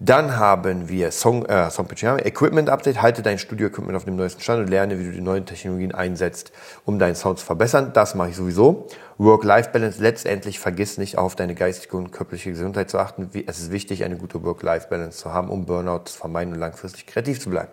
Dann 0.00 0.36
haben 0.36 0.88
wir 0.88 1.10
Song, 1.10 1.44
äh, 1.46 1.70
Song 1.72 1.88
Equipment 1.90 2.70
Update. 2.70 3.02
Halte 3.02 3.20
dein 3.22 3.36
Studio-Equipment 3.36 3.96
auf 3.96 4.04
dem 4.04 4.14
neuesten 4.14 4.40
Stand 4.40 4.60
und 4.60 4.68
lerne, 4.68 4.96
wie 5.00 5.04
du 5.04 5.10
die 5.10 5.20
neuen 5.20 5.44
Technologien 5.44 5.92
einsetzt, 5.92 6.52
um 6.84 7.00
deinen 7.00 7.16
Sound 7.16 7.40
zu 7.40 7.44
verbessern. 7.44 7.90
Das 7.94 8.14
mache 8.14 8.28
ich 8.28 8.36
sowieso. 8.36 8.86
Work-Life-Balance. 9.16 10.00
Letztendlich 10.00 10.60
vergiss 10.60 10.98
nicht 10.98 11.18
auf 11.18 11.34
deine 11.34 11.56
geistige 11.56 11.96
und 11.96 12.12
körperliche 12.12 12.52
Gesundheit 12.52 12.90
zu 12.90 12.98
achten. 13.00 13.28
Es 13.48 13.58
ist 13.58 13.72
wichtig, 13.72 14.04
eine 14.04 14.16
gute 14.16 14.44
Work-Life-Balance 14.44 15.18
zu 15.18 15.32
haben, 15.32 15.48
um 15.48 15.66
Burnout 15.66 16.04
zu 16.04 16.16
vermeiden 16.16 16.54
und 16.54 16.60
langfristig 16.60 17.08
kreativ 17.08 17.40
zu 17.40 17.50
bleiben. 17.50 17.72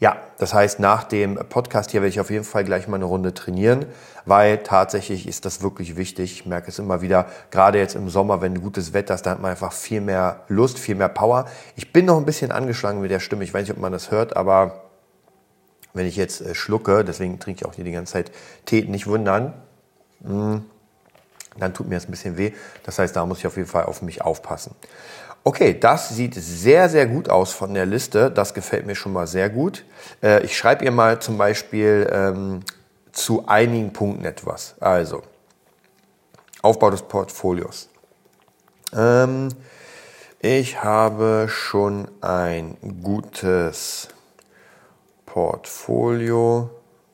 Ja, 0.00 0.16
das 0.38 0.52
heißt, 0.52 0.80
nach 0.80 1.04
dem 1.04 1.36
Podcast 1.48 1.90
hier 1.90 2.00
werde 2.00 2.10
ich 2.10 2.20
auf 2.20 2.30
jeden 2.30 2.44
Fall 2.44 2.64
gleich 2.64 2.88
mal 2.88 2.96
eine 2.96 3.04
Runde 3.04 3.32
trainieren, 3.32 3.86
weil 4.26 4.58
tatsächlich 4.58 5.26
ist 5.26 5.44
das 5.44 5.62
wirklich 5.62 5.96
wichtig. 5.96 6.32
Ich 6.32 6.46
merke 6.46 6.68
es 6.68 6.78
immer 6.78 7.00
wieder, 7.00 7.26
gerade 7.50 7.78
jetzt 7.78 7.94
im 7.94 8.08
Sommer, 8.08 8.40
wenn 8.40 8.60
gutes 8.60 8.92
Wetter 8.92 9.14
ist, 9.14 9.22
da 9.22 9.30
hat 9.30 9.40
man 9.40 9.52
einfach 9.52 9.72
viel 9.72 10.00
mehr 10.00 10.42
Lust, 10.48 10.78
viel 10.78 10.94
mehr 10.94 11.08
Power. 11.08 11.46
Ich 11.76 11.92
bin 11.92 12.06
noch 12.06 12.16
ein 12.16 12.24
bisschen 12.24 12.52
angeschlagen 12.52 13.00
mit 13.00 13.10
der 13.10 13.20
Stimme. 13.20 13.44
Ich 13.44 13.54
weiß 13.54 13.62
nicht, 13.62 13.76
ob 13.76 13.80
man 13.80 13.92
das 13.92 14.10
hört, 14.10 14.36
aber 14.36 14.84
wenn 15.94 16.06
ich 16.06 16.16
jetzt 16.16 16.40
äh, 16.40 16.54
schlucke, 16.54 17.04
deswegen 17.04 17.38
trinke 17.38 17.60
ich 17.60 17.66
auch 17.66 17.74
hier 17.74 17.84
die 17.84 17.92
ganze 17.92 18.14
Zeit 18.14 18.32
Tee, 18.66 18.82
nicht 18.82 19.06
wundern. 19.06 19.54
Hm, 20.24 20.64
dann 21.58 21.74
tut 21.74 21.88
mir 21.88 21.96
das 21.96 22.08
ein 22.08 22.10
bisschen 22.10 22.36
weh. 22.36 22.52
Das 22.84 22.98
heißt, 22.98 23.14
da 23.14 23.24
muss 23.26 23.38
ich 23.38 23.46
auf 23.46 23.56
jeden 23.56 23.68
Fall 23.68 23.84
auf 23.84 24.02
mich 24.02 24.22
aufpassen. 24.22 24.74
Okay, 25.46 25.78
das 25.78 26.08
sieht 26.08 26.34
sehr, 26.34 26.88
sehr 26.88 27.06
gut 27.06 27.28
aus 27.28 27.52
von 27.52 27.74
der 27.74 27.84
Liste. 27.84 28.30
Das 28.30 28.54
gefällt 28.54 28.86
mir 28.86 28.94
schon 28.94 29.12
mal 29.12 29.26
sehr 29.26 29.50
gut. 29.50 29.84
Äh, 30.22 30.42
ich 30.42 30.56
schreibe 30.56 30.84
ihr 30.84 30.90
mal 30.90 31.20
zum 31.20 31.36
Beispiel 31.36 32.08
ähm, 32.10 32.60
zu 33.12 33.46
einigen 33.46 33.92
Punkten 33.92 34.24
etwas. 34.24 34.74
Also, 34.80 35.22
Aufbau 36.62 36.90
des 36.90 37.02
Portfolios. 37.02 37.90
Ähm, 38.94 39.50
ich 40.40 40.82
habe 40.82 41.46
schon 41.50 42.08
ein 42.22 42.78
gutes 43.02 44.08
Portfolio 45.26 46.70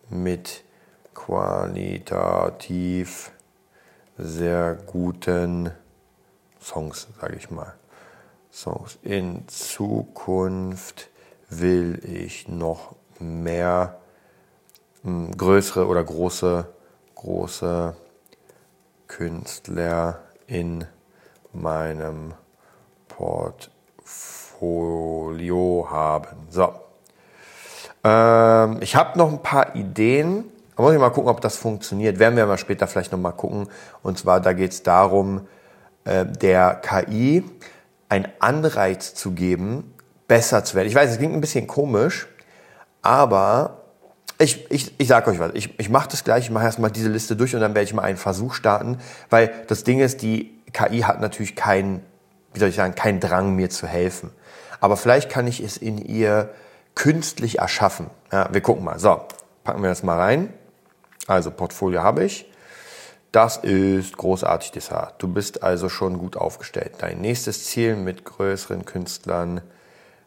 mit 0.08 0.62
qualitativ 1.14 3.32
sehr 4.22 4.74
guten 4.74 5.70
Songs, 6.60 7.08
sage 7.20 7.36
ich 7.36 7.50
mal. 7.50 7.74
Songs. 8.52 8.98
In 9.02 9.48
Zukunft 9.48 11.08
will 11.48 12.00
ich 12.04 12.48
noch 12.48 12.96
mehr 13.18 14.00
hm, 15.02 15.34
größere 15.36 15.86
oder 15.86 16.04
große, 16.04 16.66
große 17.14 17.96
Künstler 19.06 20.20
in 20.46 20.86
meinem 21.52 22.34
Portfolio 23.08 23.68
haben. 25.90 26.46
So. 26.50 26.74
Ähm, 28.04 28.78
ich 28.80 28.96
habe 28.96 29.18
noch 29.18 29.30
ein 29.32 29.42
paar 29.42 29.74
Ideen 29.74 30.44
Da 30.80 30.84
muss 30.84 30.94
ich 30.94 30.98
mal 30.98 31.10
gucken, 31.10 31.28
ob 31.28 31.42
das 31.42 31.58
funktioniert. 31.58 32.18
Werden 32.18 32.36
wir 32.36 32.46
mal 32.46 32.56
später 32.56 32.86
vielleicht 32.86 33.12
nochmal 33.12 33.34
gucken. 33.34 33.68
Und 34.02 34.16
zwar, 34.16 34.40
da 34.40 34.54
geht 34.54 34.72
es 34.72 34.82
darum, 34.82 35.46
äh, 36.04 36.24
der 36.24 36.76
KI 36.76 37.44
einen 38.08 38.26
Anreiz 38.38 39.12
zu 39.12 39.32
geben, 39.32 39.92
besser 40.26 40.64
zu 40.64 40.76
werden. 40.76 40.88
Ich 40.88 40.94
weiß, 40.94 41.10
es 41.10 41.18
klingt 41.18 41.34
ein 41.34 41.42
bisschen 41.42 41.66
komisch, 41.66 42.28
aber 43.02 43.82
ich, 44.38 44.70
ich, 44.70 44.94
ich 44.96 45.06
sage 45.06 45.30
euch 45.30 45.38
was, 45.38 45.50
ich, 45.52 45.78
ich 45.78 45.90
mache 45.90 46.08
das 46.08 46.24
gleich, 46.24 46.44
ich 46.44 46.50
mache 46.50 46.64
erstmal 46.64 46.90
diese 46.90 47.10
Liste 47.10 47.36
durch 47.36 47.54
und 47.54 47.60
dann 47.60 47.74
werde 47.74 47.84
ich 47.84 47.92
mal 47.92 48.00
einen 48.00 48.16
Versuch 48.16 48.54
starten, 48.54 48.96
weil 49.28 49.52
das 49.66 49.84
Ding 49.84 50.00
ist, 50.00 50.22
die 50.22 50.62
KI 50.72 51.00
hat 51.00 51.20
natürlich 51.20 51.56
keinen, 51.56 52.02
wie 52.54 52.58
soll 52.58 52.70
ich 52.70 52.76
sagen, 52.76 52.94
keinen 52.94 53.20
Drang, 53.20 53.54
mir 53.54 53.68
zu 53.68 53.86
helfen. 53.86 54.30
Aber 54.80 54.96
vielleicht 54.96 55.28
kann 55.28 55.46
ich 55.46 55.62
es 55.62 55.76
in 55.76 55.98
ihr 55.98 56.48
künstlich 56.94 57.58
erschaffen. 57.58 58.06
Ja, 58.32 58.48
wir 58.50 58.62
gucken 58.62 58.82
mal. 58.82 58.98
So, 58.98 59.20
packen 59.62 59.82
wir 59.82 59.90
das 59.90 60.02
mal 60.02 60.16
rein. 60.16 60.54
Also 61.30 61.52
Portfolio 61.52 62.02
habe 62.02 62.24
ich. 62.24 62.50
Das 63.30 63.58
ist 63.58 64.16
großartig, 64.16 64.72
Dessert. 64.72 65.14
Du 65.22 65.28
bist 65.28 65.62
also 65.62 65.88
schon 65.88 66.18
gut 66.18 66.36
aufgestellt. 66.36 66.94
Dein 66.98 67.20
nächstes 67.20 67.66
Ziel 67.66 67.94
mit 67.94 68.24
größeren 68.24 68.84
Künstlern 68.84 69.60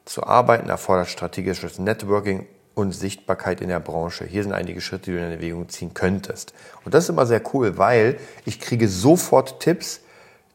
zu 0.05 0.23
arbeiten 0.23 0.69
erfordert 0.69 1.09
strategisches 1.09 1.77
Networking 1.77 2.47
und 2.73 2.93
Sichtbarkeit 2.93 3.59
in 3.59 3.67
der 3.67 3.81
Branche. 3.81 4.23
Hier 4.23 4.43
sind 4.43 4.53
einige 4.53 4.79
Schritte, 4.79 5.11
die 5.11 5.17
du 5.17 5.25
in 5.25 5.31
Erwägung 5.31 5.67
ziehen 5.67 5.93
könntest. 5.93 6.53
Und 6.85 6.93
das 6.93 7.03
ist 7.03 7.09
immer 7.09 7.25
sehr 7.25 7.41
cool, 7.53 7.77
weil 7.77 8.17
ich 8.45 8.61
kriege 8.61 8.87
sofort 8.87 9.59
Tipps 9.59 9.99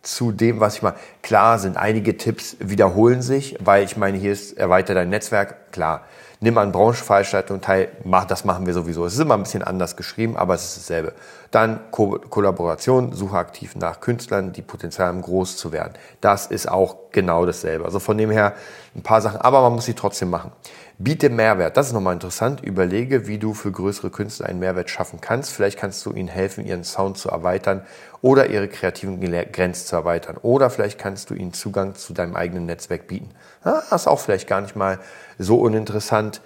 zu 0.00 0.32
dem, 0.32 0.60
was 0.60 0.76
ich 0.76 0.82
mache. 0.82 0.96
Klar 1.20 1.58
sind 1.58 1.76
einige 1.76 2.16
Tipps 2.16 2.56
wiederholen 2.58 3.20
sich, 3.20 3.58
weil 3.60 3.84
ich 3.84 3.98
meine, 3.98 4.16
hier 4.16 4.32
ist 4.32 4.56
erweitert 4.56 4.96
dein 4.96 5.10
Netzwerk. 5.10 5.72
Klar, 5.72 6.06
nimm 6.40 6.56
an 6.58 6.72
Branchenveranstaltungen 6.72 7.60
teil, 7.60 7.88
mach, 8.04 8.24
das 8.24 8.44
machen 8.44 8.66
wir 8.66 8.74
sowieso. 8.74 9.04
Es 9.04 9.14
ist 9.14 9.20
immer 9.20 9.34
ein 9.34 9.42
bisschen 9.42 9.62
anders 9.62 9.96
geschrieben, 9.96 10.36
aber 10.36 10.54
es 10.54 10.64
ist 10.64 10.78
dasselbe. 10.78 11.12
Dann 11.50 11.80
Ko 11.90 12.18
Kollaboration, 12.18 13.12
suche 13.12 13.38
aktiv 13.38 13.74
nach 13.76 14.00
Künstlern, 14.00 14.52
die 14.52 14.62
Potenzial 14.62 15.08
haben, 15.08 15.22
groß 15.22 15.56
zu 15.56 15.72
werden. 15.72 15.94
Das 16.20 16.46
ist 16.46 16.68
auch 16.68 16.96
genau 17.10 17.46
dasselbe. 17.46 17.84
Also 17.84 17.98
von 17.98 18.18
dem 18.18 18.30
her 18.30 18.54
ein 18.94 19.02
paar 19.02 19.20
Sachen, 19.20 19.40
aber 19.40 19.62
man 19.62 19.72
muss 19.72 19.86
sie 19.86 19.94
trotzdem 19.94 20.30
machen. 20.30 20.52
Biete 21.00 21.30
Mehrwert. 21.30 21.76
Das 21.76 21.86
ist 21.86 21.92
nochmal 21.92 22.14
interessant. 22.14 22.60
Überlege, 22.60 23.28
wie 23.28 23.38
du 23.38 23.54
für 23.54 23.70
größere 23.70 24.10
Künstler 24.10 24.46
einen 24.46 24.58
Mehrwert 24.58 24.90
schaffen 24.90 25.20
kannst. 25.20 25.52
Vielleicht 25.52 25.78
kannst 25.78 26.04
du 26.04 26.12
ihnen 26.12 26.26
helfen, 26.26 26.66
ihren 26.66 26.82
Sound 26.82 27.18
zu 27.18 27.28
erweitern 27.28 27.82
oder 28.20 28.48
ihre 28.48 28.66
kreativen 28.66 29.20
Grenzen 29.52 29.86
zu 29.86 29.94
erweitern. 29.94 30.38
Oder 30.42 30.70
vielleicht 30.70 30.98
kannst 30.98 31.30
du 31.30 31.34
ihnen 31.34 31.52
Zugang 31.52 31.94
zu 31.94 32.12
deinem 32.14 32.34
eigenen 32.34 32.66
Netzwerk 32.66 33.06
bieten. 33.06 33.30
Ja, 33.64 33.82
das 33.90 34.02
ist 34.02 34.08
auch 34.08 34.18
vielleicht 34.18 34.48
gar 34.48 34.60
nicht 34.60 34.74
mal 34.74 34.98
so 35.38 35.56
uninteressant. 35.56 36.40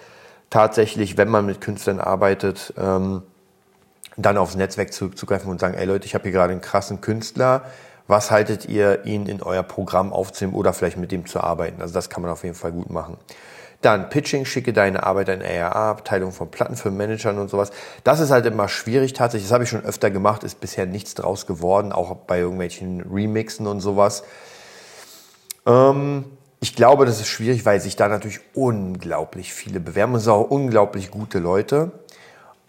Tatsächlich, 0.50 1.16
wenn 1.16 1.28
man 1.28 1.46
mit 1.46 1.60
Künstlern 1.60 1.98
arbeitet, 1.98 2.74
ähm, 2.76 3.22
dann 4.16 4.36
aufs 4.36 4.54
Netzwerk 4.54 4.92
zurückzugreifen 4.92 5.50
und 5.50 5.60
sagen, 5.60 5.74
ey 5.74 5.86
Leute, 5.86 6.06
ich 6.06 6.14
habe 6.14 6.24
hier 6.24 6.32
gerade 6.32 6.52
einen 6.52 6.60
krassen 6.60 7.00
Künstler. 7.00 7.62
Was 8.06 8.30
haltet 8.30 8.68
ihr, 8.68 9.06
ihn 9.06 9.26
in 9.26 9.42
euer 9.42 9.62
Programm 9.62 10.12
aufzunehmen 10.12 10.54
oder 10.54 10.72
vielleicht 10.72 10.98
mit 10.98 11.12
dem 11.12 11.24
zu 11.26 11.40
arbeiten? 11.40 11.80
Also 11.80 11.94
das 11.94 12.10
kann 12.10 12.22
man 12.22 12.30
auf 12.30 12.44
jeden 12.44 12.54
Fall 12.54 12.72
gut 12.72 12.90
machen. 12.90 13.16
Dann 13.80 14.10
Pitching, 14.10 14.44
schicke 14.44 14.72
deine 14.72 15.02
Arbeit 15.02 15.28
an 15.28 15.42
ARA, 15.42 15.90
Abteilung 15.90 16.30
von 16.30 16.50
Plattenfirmenmanagern 16.50 17.38
und 17.38 17.50
sowas. 17.50 17.72
Das 18.04 18.20
ist 18.20 18.30
halt 18.30 18.46
immer 18.46 18.68
schwierig 18.68 19.12
tatsächlich. 19.12 19.48
Das 19.48 19.52
habe 19.52 19.64
ich 19.64 19.70
schon 19.70 19.84
öfter 19.84 20.10
gemacht, 20.10 20.44
ist 20.44 20.60
bisher 20.60 20.86
nichts 20.86 21.14
draus 21.14 21.46
geworden, 21.46 21.90
auch 21.92 22.14
bei 22.14 22.38
irgendwelchen 22.38 23.00
Remixen 23.00 23.66
und 23.66 23.80
sowas. 23.80 24.22
Ähm, 25.66 26.26
ich 26.62 26.76
glaube, 26.76 27.06
das 27.06 27.18
ist 27.18 27.26
schwierig, 27.26 27.66
weil 27.66 27.80
sich 27.80 27.96
da 27.96 28.06
natürlich 28.06 28.38
unglaublich 28.54 29.52
viele 29.52 29.80
bewerben 29.80 30.14
es 30.14 30.24
sind 30.24 30.32
auch 30.32 30.48
unglaublich 30.48 31.10
gute 31.10 31.40
Leute. 31.40 31.90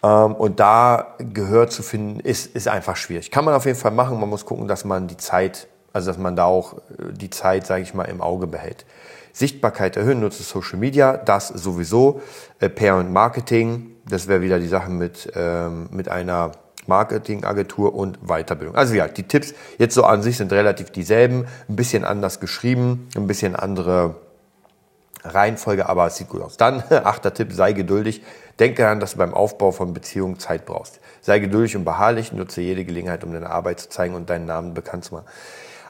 Ähm, 0.02 0.34
und 0.34 0.58
da 0.58 1.14
Gehör 1.18 1.68
zu 1.68 1.84
finden, 1.84 2.18
ist, 2.18 2.56
ist 2.56 2.66
einfach 2.66 2.96
schwierig. 2.96 3.30
Kann 3.30 3.44
man 3.44 3.54
auf 3.54 3.66
jeden 3.66 3.78
Fall 3.78 3.92
machen. 3.92 4.18
Man 4.18 4.28
muss 4.28 4.46
gucken, 4.46 4.66
dass 4.66 4.84
man 4.84 5.06
die 5.06 5.16
Zeit, 5.16 5.68
also 5.92 6.10
dass 6.10 6.18
man 6.18 6.34
da 6.34 6.44
auch 6.44 6.74
äh, 6.74 7.12
die 7.12 7.30
Zeit, 7.30 7.68
sage 7.68 7.84
ich 7.84 7.94
mal, 7.94 8.06
im 8.06 8.20
Auge 8.20 8.48
behält. 8.48 8.84
Sichtbarkeit 9.32 9.96
erhöhen, 9.96 10.18
nutze 10.18 10.42
Social 10.42 10.80
Media, 10.80 11.16
das 11.16 11.46
sowieso. 11.46 12.20
Äh, 12.58 12.70
Pair 12.70 12.96
und 12.96 13.12
Marketing, 13.12 13.92
das 14.08 14.26
wäre 14.26 14.40
wieder 14.40 14.58
die 14.58 14.66
Sache 14.66 14.90
mit, 14.90 15.32
ähm, 15.36 15.88
mit 15.92 16.08
einer 16.08 16.50
Marketingagentur 16.88 17.94
und 17.94 18.18
Weiterbildung. 18.26 18.74
Also 18.74 18.94
ja, 18.94 19.08
die 19.08 19.24
Tipps 19.24 19.54
jetzt 19.78 19.94
so 19.94 20.04
an 20.04 20.22
sich 20.22 20.36
sind 20.36 20.52
relativ 20.52 20.90
dieselben, 20.90 21.46
ein 21.68 21.76
bisschen 21.76 22.04
anders 22.04 22.40
geschrieben, 22.40 23.08
ein 23.16 23.26
bisschen 23.26 23.56
andere 23.56 24.16
Reihenfolge, 25.24 25.88
aber 25.88 26.06
es 26.06 26.16
sieht 26.16 26.28
gut 26.28 26.42
aus. 26.42 26.56
Dann, 26.56 26.82
achter 26.90 27.32
Tipp, 27.32 27.52
sei 27.52 27.72
geduldig. 27.72 28.22
Denke 28.58 28.82
daran, 28.82 29.00
dass 29.00 29.12
du 29.12 29.18
beim 29.18 29.34
Aufbau 29.34 29.72
von 29.72 29.94
Beziehungen 29.94 30.38
Zeit 30.38 30.66
brauchst. 30.66 31.00
Sei 31.20 31.38
geduldig 31.38 31.76
und 31.76 31.84
beharrlich, 31.84 32.32
nutze 32.32 32.60
jede 32.60 32.84
Gelegenheit, 32.84 33.24
um 33.24 33.32
deine 33.32 33.50
Arbeit 33.50 33.80
zu 33.80 33.88
zeigen 33.88 34.14
und 34.14 34.30
deinen 34.30 34.46
Namen 34.46 34.74
bekannt 34.74 35.04
zu 35.04 35.14
machen. 35.14 35.26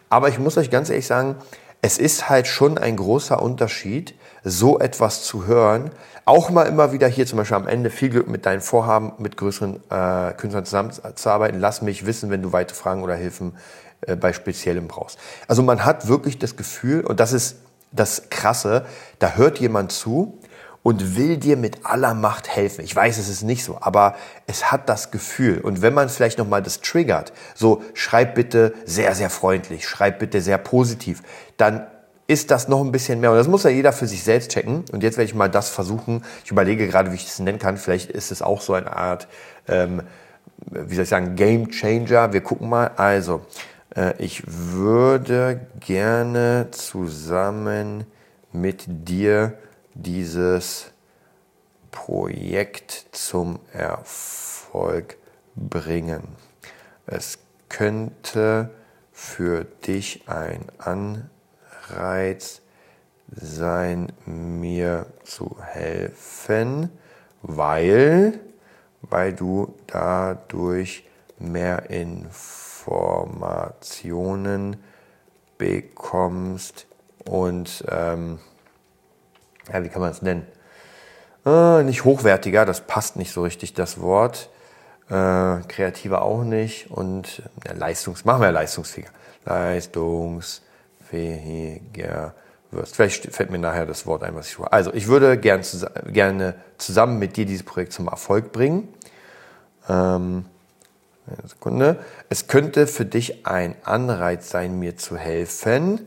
Aber 0.09 0.29
ich 0.29 0.39
muss 0.39 0.57
euch 0.57 0.71
ganz 0.71 0.89
ehrlich 0.89 1.07
sagen, 1.07 1.37
es 1.83 1.99
ist 1.99 2.31
halt 2.31 2.47
schon 2.47 2.79
ein 2.79 2.97
großer 2.97 3.43
Unterschied, 3.43 4.15
so 4.45 4.79
etwas 4.79 5.25
zu 5.25 5.47
hören. 5.47 5.91
Auch 6.27 6.51
mal 6.51 6.65
immer 6.65 6.93
wieder 6.93 7.09
hier 7.09 7.27
zum 7.27 7.39
Beispiel 7.39 7.57
am 7.57 7.67
Ende 7.67 7.91
viel 7.91 8.11
Glück 8.11 8.29
mit 8.29 8.47
deinen 8.47 8.61
Vorhaben, 8.61 9.13
mit 9.19 9.37
größeren 9.37 9.77
äh, 9.91 10.33
Künstlern 10.35 10.65
zusammenzuarbeiten. 10.65 11.59
Lass 11.59 11.83
mich 11.83 12.07
wissen, 12.07 12.31
wenn 12.31 12.43
du 12.43 12.53
weitere 12.53 12.77
Fragen 12.77 13.03
oder 13.03 13.15
Hilfen 13.15 13.57
äh, 14.03 14.17
bei 14.17 14.33
Speziellem 14.33 14.87
brauchst. 14.87 15.19
Also 15.49 15.63
man 15.63 15.85
hat 15.85 16.09
wirklich 16.09 16.39
das 16.39 16.57
Gefühl, 16.57 17.05
und 17.05 17.21
das 17.21 17.33
ist 17.33 17.57
das 17.93 18.29
Krasse, 18.31 18.85
da 19.19 19.33
hört 19.33 19.59
jemand 19.59 19.93
zu 19.93 20.39
und 20.83 21.17
will 21.17 21.39
dir 21.39 21.57
mit 21.57 21.87
aller 21.87 22.13
Macht 22.13 22.49
helfen. 22.49 22.85
Ich 22.85 22.95
weiß, 22.95 23.17
es 23.19 23.29
ist 23.29 23.43
nicht 23.43 23.65
so, 23.65 23.79
aber 23.81 24.15
es 24.47 24.71
hat 24.71 24.89
das 24.89 25.11
Gefühl. 25.11 25.61
Und 25.61 25.81
wenn 25.81 25.95
man 25.95 26.11
vielleicht 26.11 26.39
nochmal 26.39 26.63
das 26.63 26.81
triggert, 26.81 27.33
so 27.55 27.83
schreib 27.95 28.35
bitte 28.35 28.75
sehr, 28.85 29.15
sehr 29.15 29.31
freundlich, 29.31 29.89
schreib 29.89 30.19
bitte 30.19 30.43
sehr 30.43 30.59
positiv, 30.59 31.23
dann 31.57 31.87
ist 32.27 32.51
das 32.51 32.69
noch 32.69 32.81
ein 32.81 32.93
bisschen 32.93 33.21
mehr. 33.21 33.31
Und 33.31 33.37
das 33.37 33.49
muss 33.49 33.65
ja 33.65 33.71
jeder 33.71 33.93
für 33.93 34.07
sich 34.07 34.23
selbst 34.23 34.51
checken. 34.51 34.85
Und 34.93 35.03
jetzt 35.03 35.17
werde 35.17 35.27
ich 35.27 35.35
mal 35.35 35.51
das 35.51 35.69
versuchen. 35.69 36.25
Ich 36.45 36.51
überlege 36.51 36.89
gerade, 36.89 37.11
wie 37.11 37.17
ich 37.17 37.25
das 37.25 37.39
nennen 37.39 37.59
kann. 37.59 37.77
Vielleicht 37.77 38.11
ist 38.11 38.33
es 38.33 38.41
auch 38.41 38.61
so 38.61 38.73
eine 38.73 38.97
Art, 38.97 39.29
ähm, 39.69 40.03
wie 40.67 40.95
soll 40.95 41.05
ich 41.05 41.11
sagen, 41.11 41.37
Game 41.37 41.71
Changer. 41.71 42.33
Wir 42.33 42.41
gucken 42.41 42.69
mal. 42.69 42.93
Also, 42.97 43.43
äh, 43.95 44.15
ich 44.19 44.43
würde 44.47 45.67
gerne 45.81 46.69
zusammen 46.71 48.07
mit 48.53 48.85
dir 48.87 49.55
dieses 49.95 50.93
Projekt 51.91 53.07
zum 53.13 53.59
Erfolg 53.73 55.19
bringen. 55.55 56.23
Es 57.07 57.39
könnte 57.69 58.71
für 59.13 59.65
dich 59.87 60.25
ein 60.27 61.31
Anreiz 61.89 62.61
sein, 63.31 64.13
mir 64.27 65.07
zu 65.25 65.57
helfen, 65.61 66.91
weil, 67.43 68.39
weil 69.03 69.33
du 69.33 69.75
dadurch 69.87 71.07
mehr 71.39 71.89
Informationen 71.91 74.77
bekommst 75.59 76.87
und 77.25 77.85
ähm, 77.89 78.39
ja, 79.73 79.83
wie 79.83 79.89
kann 79.89 80.03
man 80.03 80.11
es 80.11 80.21
nennen? 80.23 80.47
Äh, 81.47 81.83
nicht 81.83 82.05
hochwertiger, 82.05 82.67
das 82.67 82.83
passt 82.83 83.17
nicht 83.17 83.33
so 83.33 83.43
richtig, 83.43 83.75
das 83.75 84.01
Wort. 84.01 84.51
Äh, 85.09 85.61
kreativer 85.69 86.23
auch 86.23 86.45
nicht. 86.45 86.91
Und 86.91 87.43
ja, 87.67 87.73
Leistungs, 87.73 88.25
machen 88.25 88.43
wir 88.43 88.53
leistungsfähiger. 88.53 89.11
Leistungsfähiger 91.15 92.35
wirst. 92.71 92.97
Vielleicht 92.97 93.35
fällt 93.35 93.51
mir 93.51 93.59
nachher 93.59 93.87
das 93.87 94.07
Wort 94.07 94.23
ein, 94.23 94.35
was 94.35 94.49
ich 94.49 94.55
suche. 94.55 94.73
Also, 94.73 94.93
ich 94.93 95.07
würde 95.07 95.39
gern, 95.39 95.63
gerne 96.13 96.55
zusammen 96.79 97.19
mit 97.19 97.37
dir 97.37 97.47
dieses 97.47 97.65
Projekt 97.65 97.93
zum 97.93 98.09
Erfolg 98.09 98.53
bringen. 98.53 98.89
Ähm, 99.89 100.47
eine 101.27 101.49
Sekunde. 101.49 101.99
Es 102.29 102.49
könnte 102.49 102.87
für 102.87 103.07
dich 103.07 103.47
ein 103.47 103.77
Anreiz 103.85 104.51
sein, 104.51 104.79
mir 104.79 104.97
zu 104.97 105.17
helfen, 105.17 106.07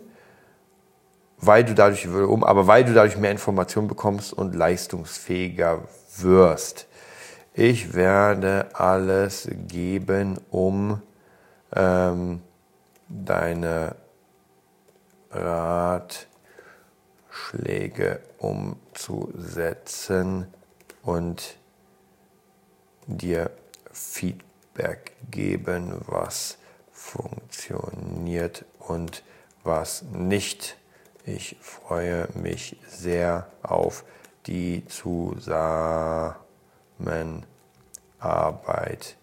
weil 1.40 1.64
du 1.64 1.74
dadurch, 1.74 2.08
um, 2.08 2.44
aber 2.44 2.68
weil 2.68 2.84
du 2.84 2.94
dadurch 2.94 3.18
mehr 3.18 3.32
Informationen 3.32 3.88
bekommst 3.88 4.34
und 4.34 4.54
leistungsfähiger 4.54 5.84
wirst. 6.18 6.88
Ich 7.54 7.96
werde 7.96 8.68
alles 8.74 9.50
geben, 9.68 10.40
um 10.52 11.02
ähm, 11.76 12.42
deine 13.10 13.96
Ratschläge 15.32 16.30
umzusetzen 18.38 19.74
und 21.04 21.58
dir 23.06 23.52
Feedback 23.92 25.14
geben, 25.32 26.02
was 26.08 26.58
funktioniert 26.92 28.66
und 28.80 29.24
was 29.64 30.04
nicht 30.04 30.78
ich 31.26 31.58
freue 31.60 32.28
mich 32.36 32.78
sehr 32.88 33.48
auf 33.62 34.06
die 34.46 34.86
Zusammenarbeit. 34.86 36.48
Arbeit. 38.20 39.16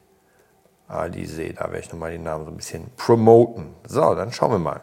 Alice, 0.87 1.55
da 1.55 1.65
werde 1.65 1.79
ich 1.79 1.91
nochmal 1.91 2.13
den 2.13 2.23
Namen 2.23 2.45
so 2.45 2.51
ein 2.51 2.57
bisschen 2.57 2.91
promoten. 2.97 3.75
So, 3.87 4.15
dann 4.15 4.33
schauen 4.33 4.53
wir 4.53 4.59
mal. 4.59 4.81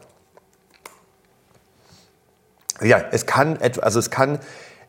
Ja, 2.82 3.02
es 3.12 3.26
kann, 3.26 3.58
also 3.62 4.00
es 4.00 4.10
kann 4.10 4.40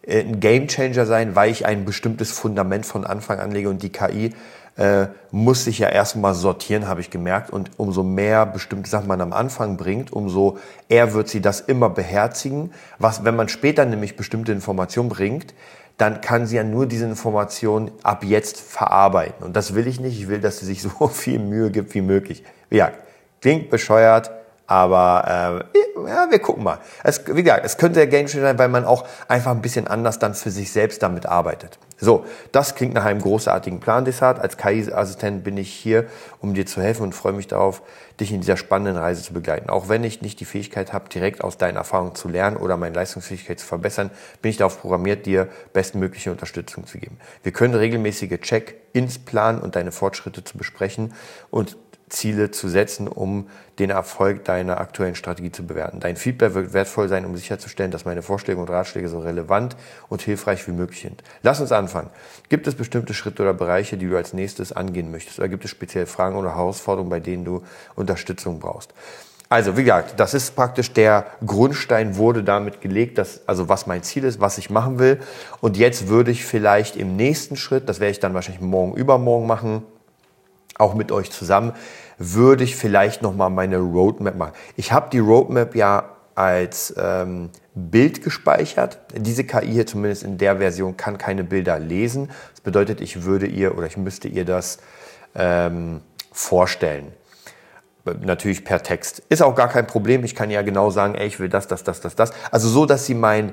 äh, 0.06 0.20
ein 0.20 0.40
Gamechanger 0.40 1.06
sein, 1.06 1.34
weil 1.34 1.50
ich 1.50 1.66
ein 1.66 1.84
bestimmtes 1.84 2.32
Fundament 2.32 2.86
von 2.86 3.04
Anfang 3.04 3.38
an 3.38 3.52
lege 3.52 3.68
und 3.68 3.82
die 3.82 3.90
KI 3.90 4.34
äh, 4.76 5.06
muss 5.30 5.64
sich 5.64 5.78
ja 5.80 5.88
erstmal 5.88 6.34
sortieren, 6.34 6.88
habe 6.88 7.00
ich 7.00 7.10
gemerkt. 7.10 7.50
Und 7.50 7.70
umso 7.76 8.02
mehr 8.02 8.46
bestimmte 8.46 8.88
Sachen 8.88 9.08
man 9.08 9.20
am 9.20 9.32
Anfang 9.32 9.76
bringt, 9.76 10.12
umso 10.12 10.58
eher 10.88 11.12
wird 11.12 11.28
sie 11.28 11.40
das 11.40 11.60
immer 11.60 11.90
beherzigen. 11.90 12.72
Was, 12.98 13.24
wenn 13.24 13.36
man 13.36 13.48
später 13.48 13.84
nämlich 13.84 14.16
bestimmte 14.16 14.52
Informationen 14.52 15.08
bringt, 15.08 15.54
dann 15.98 16.20
kann 16.20 16.46
sie 16.46 16.56
ja 16.56 16.64
nur 16.64 16.86
diese 16.86 17.04
Informationen 17.04 17.90
ab 18.02 18.24
jetzt 18.24 18.58
verarbeiten. 18.58 19.44
Und 19.44 19.56
das 19.56 19.74
will 19.74 19.86
ich 19.86 20.00
nicht. 20.00 20.18
Ich 20.18 20.28
will, 20.28 20.40
dass 20.40 20.58
sie 20.58 20.66
sich 20.66 20.82
so 21.00 21.06
viel 21.06 21.38
Mühe 21.38 21.70
gibt 21.70 21.94
wie 21.94 22.00
möglich. 22.00 22.42
Ja, 22.70 22.92
klingt 23.40 23.68
bescheuert, 23.68 24.30
aber 24.66 25.64
äh, 25.66 26.08
ja, 26.08 26.30
wir 26.30 26.38
gucken 26.38 26.64
mal. 26.64 26.78
Es, 27.02 27.22
wie 27.26 27.42
gesagt, 27.42 27.64
es 27.64 27.76
könnte 27.76 28.00
der 28.00 28.06
Game 28.06 28.26
Changer 28.26 28.46
sein, 28.46 28.58
weil 28.58 28.68
man 28.68 28.84
auch 28.84 29.06
einfach 29.28 29.50
ein 29.50 29.62
bisschen 29.62 29.86
anders 29.86 30.18
dann 30.18 30.34
für 30.34 30.50
sich 30.50 30.72
selbst 30.72 31.02
damit 31.02 31.26
arbeitet. 31.26 31.78
So, 31.98 32.24
das 32.50 32.74
klingt 32.74 32.94
nach 32.94 33.04
einem 33.04 33.20
großartigen 33.20 33.78
Plan, 33.78 34.04
Desart. 34.04 34.40
Als 34.40 34.56
KI-Assistent 34.56 35.44
bin 35.44 35.56
ich 35.56 35.72
hier, 35.72 36.06
um 36.40 36.52
dir 36.52 36.66
zu 36.66 36.82
helfen 36.82 37.02
und 37.04 37.14
freue 37.14 37.32
mich 37.32 37.46
darauf, 37.46 37.82
dich 38.18 38.32
in 38.32 38.40
dieser 38.40 38.56
spannenden 38.56 38.96
Reise 38.96 39.22
zu 39.22 39.32
begleiten. 39.32 39.70
Auch 39.70 39.88
wenn 39.88 40.02
ich 40.02 40.20
nicht 40.20 40.40
die 40.40 40.44
Fähigkeit 40.44 40.92
habe, 40.92 41.08
direkt 41.08 41.44
aus 41.44 41.58
deinen 41.58 41.76
Erfahrungen 41.76 42.14
zu 42.16 42.28
lernen 42.28 42.56
oder 42.56 42.76
meine 42.76 42.94
Leistungsfähigkeit 42.94 43.60
zu 43.60 43.66
verbessern, 43.66 44.10
bin 44.40 44.50
ich 44.50 44.56
darauf 44.56 44.80
programmiert, 44.80 45.26
dir 45.26 45.48
bestmögliche 45.72 46.32
Unterstützung 46.32 46.86
zu 46.86 46.98
geben. 46.98 47.18
Wir 47.42 47.52
können 47.52 47.74
regelmäßige 47.74 48.40
Check-ins 48.40 49.20
planen 49.20 49.60
und 49.60 49.76
deine 49.76 49.92
Fortschritte 49.92 50.42
zu 50.42 50.58
besprechen 50.58 51.14
und 51.50 51.76
Ziele 52.12 52.50
zu 52.50 52.68
setzen, 52.68 53.08
um 53.08 53.48
den 53.78 53.90
Erfolg 53.90 54.44
deiner 54.44 54.78
aktuellen 54.78 55.14
Strategie 55.14 55.50
zu 55.50 55.66
bewerten. 55.66 55.98
Dein 55.98 56.16
Feedback 56.16 56.54
wird 56.54 56.72
wertvoll 56.72 57.08
sein, 57.08 57.24
um 57.24 57.36
sicherzustellen, 57.36 57.90
dass 57.90 58.04
meine 58.04 58.22
Vorschläge 58.22 58.60
und 58.60 58.68
Ratschläge 58.68 59.08
so 59.08 59.18
relevant 59.18 59.76
und 60.08 60.22
hilfreich 60.22 60.66
wie 60.68 60.72
möglich 60.72 61.00
sind. 61.00 61.22
Lass 61.42 61.60
uns 61.60 61.72
anfangen. 61.72 62.10
Gibt 62.48 62.66
es 62.66 62.74
bestimmte 62.74 63.14
Schritte 63.14 63.42
oder 63.42 63.54
Bereiche, 63.54 63.96
die 63.96 64.08
du 64.08 64.16
als 64.16 64.34
nächstes 64.34 64.72
angehen 64.72 65.10
möchtest? 65.10 65.38
Oder 65.38 65.48
gibt 65.48 65.64
es 65.64 65.70
spezielle 65.70 66.06
Fragen 66.06 66.36
oder 66.36 66.54
Herausforderungen, 66.54 67.10
bei 67.10 67.20
denen 67.20 67.44
du 67.44 67.62
Unterstützung 67.94 68.60
brauchst? 68.60 68.92
Also, 69.48 69.76
wie 69.76 69.84
gesagt, 69.84 70.18
das 70.18 70.32
ist 70.32 70.56
praktisch 70.56 70.92
der 70.94 71.26
Grundstein 71.44 72.16
wurde 72.16 72.42
damit 72.42 72.80
gelegt, 72.80 73.18
dass, 73.18 73.46
also 73.46 73.68
was 73.68 73.86
mein 73.86 74.02
Ziel 74.02 74.24
ist, 74.24 74.40
was 74.40 74.56
ich 74.56 74.70
machen 74.70 74.98
will. 74.98 75.20
Und 75.60 75.76
jetzt 75.76 76.08
würde 76.08 76.30
ich 76.30 76.46
vielleicht 76.46 76.96
im 76.96 77.16
nächsten 77.16 77.56
Schritt, 77.56 77.86
das 77.86 78.00
werde 78.00 78.12
ich 78.12 78.20
dann 78.20 78.32
wahrscheinlich 78.32 78.62
morgen, 78.62 78.94
übermorgen 78.94 79.46
machen, 79.46 79.82
auch 80.78 80.94
mit 80.94 81.12
euch 81.12 81.30
zusammen, 81.30 81.72
würde 82.18 82.64
ich 82.64 82.76
vielleicht 82.76 83.22
noch 83.22 83.34
mal 83.34 83.48
meine 83.48 83.78
Roadmap 83.78 84.36
machen. 84.36 84.52
Ich 84.76 84.92
habe 84.92 85.08
die 85.10 85.18
Roadmap 85.18 85.74
ja 85.74 86.10
als 86.34 86.94
ähm, 86.96 87.50
Bild 87.74 88.22
gespeichert. 88.22 88.98
Diese 89.14 89.44
KI 89.44 89.72
hier 89.72 89.86
zumindest 89.86 90.22
in 90.22 90.38
der 90.38 90.58
Version 90.58 90.96
kann 90.96 91.18
keine 91.18 91.44
Bilder 91.44 91.78
lesen. 91.78 92.30
Das 92.52 92.60
bedeutet, 92.60 93.00
ich 93.00 93.24
würde 93.24 93.46
ihr 93.46 93.76
oder 93.76 93.86
ich 93.86 93.96
müsste 93.96 94.28
ihr 94.28 94.44
das 94.44 94.78
ähm, 95.34 96.00
vorstellen. 96.32 97.12
Natürlich 98.04 98.64
per 98.64 98.82
Text. 98.82 99.22
Ist 99.28 99.42
auch 99.42 99.54
gar 99.54 99.68
kein 99.68 99.86
Problem. 99.86 100.24
Ich 100.24 100.34
kann 100.34 100.50
ja 100.50 100.62
genau 100.62 100.90
sagen, 100.90 101.14
ey, 101.14 101.26
ich 101.26 101.38
will 101.38 101.48
das, 101.48 101.68
das, 101.68 101.84
das, 101.84 102.00
das, 102.00 102.16
das. 102.16 102.32
Also 102.50 102.68
so, 102.68 102.84
dass 102.84 103.06
sie 103.06 103.14
mein, 103.14 103.52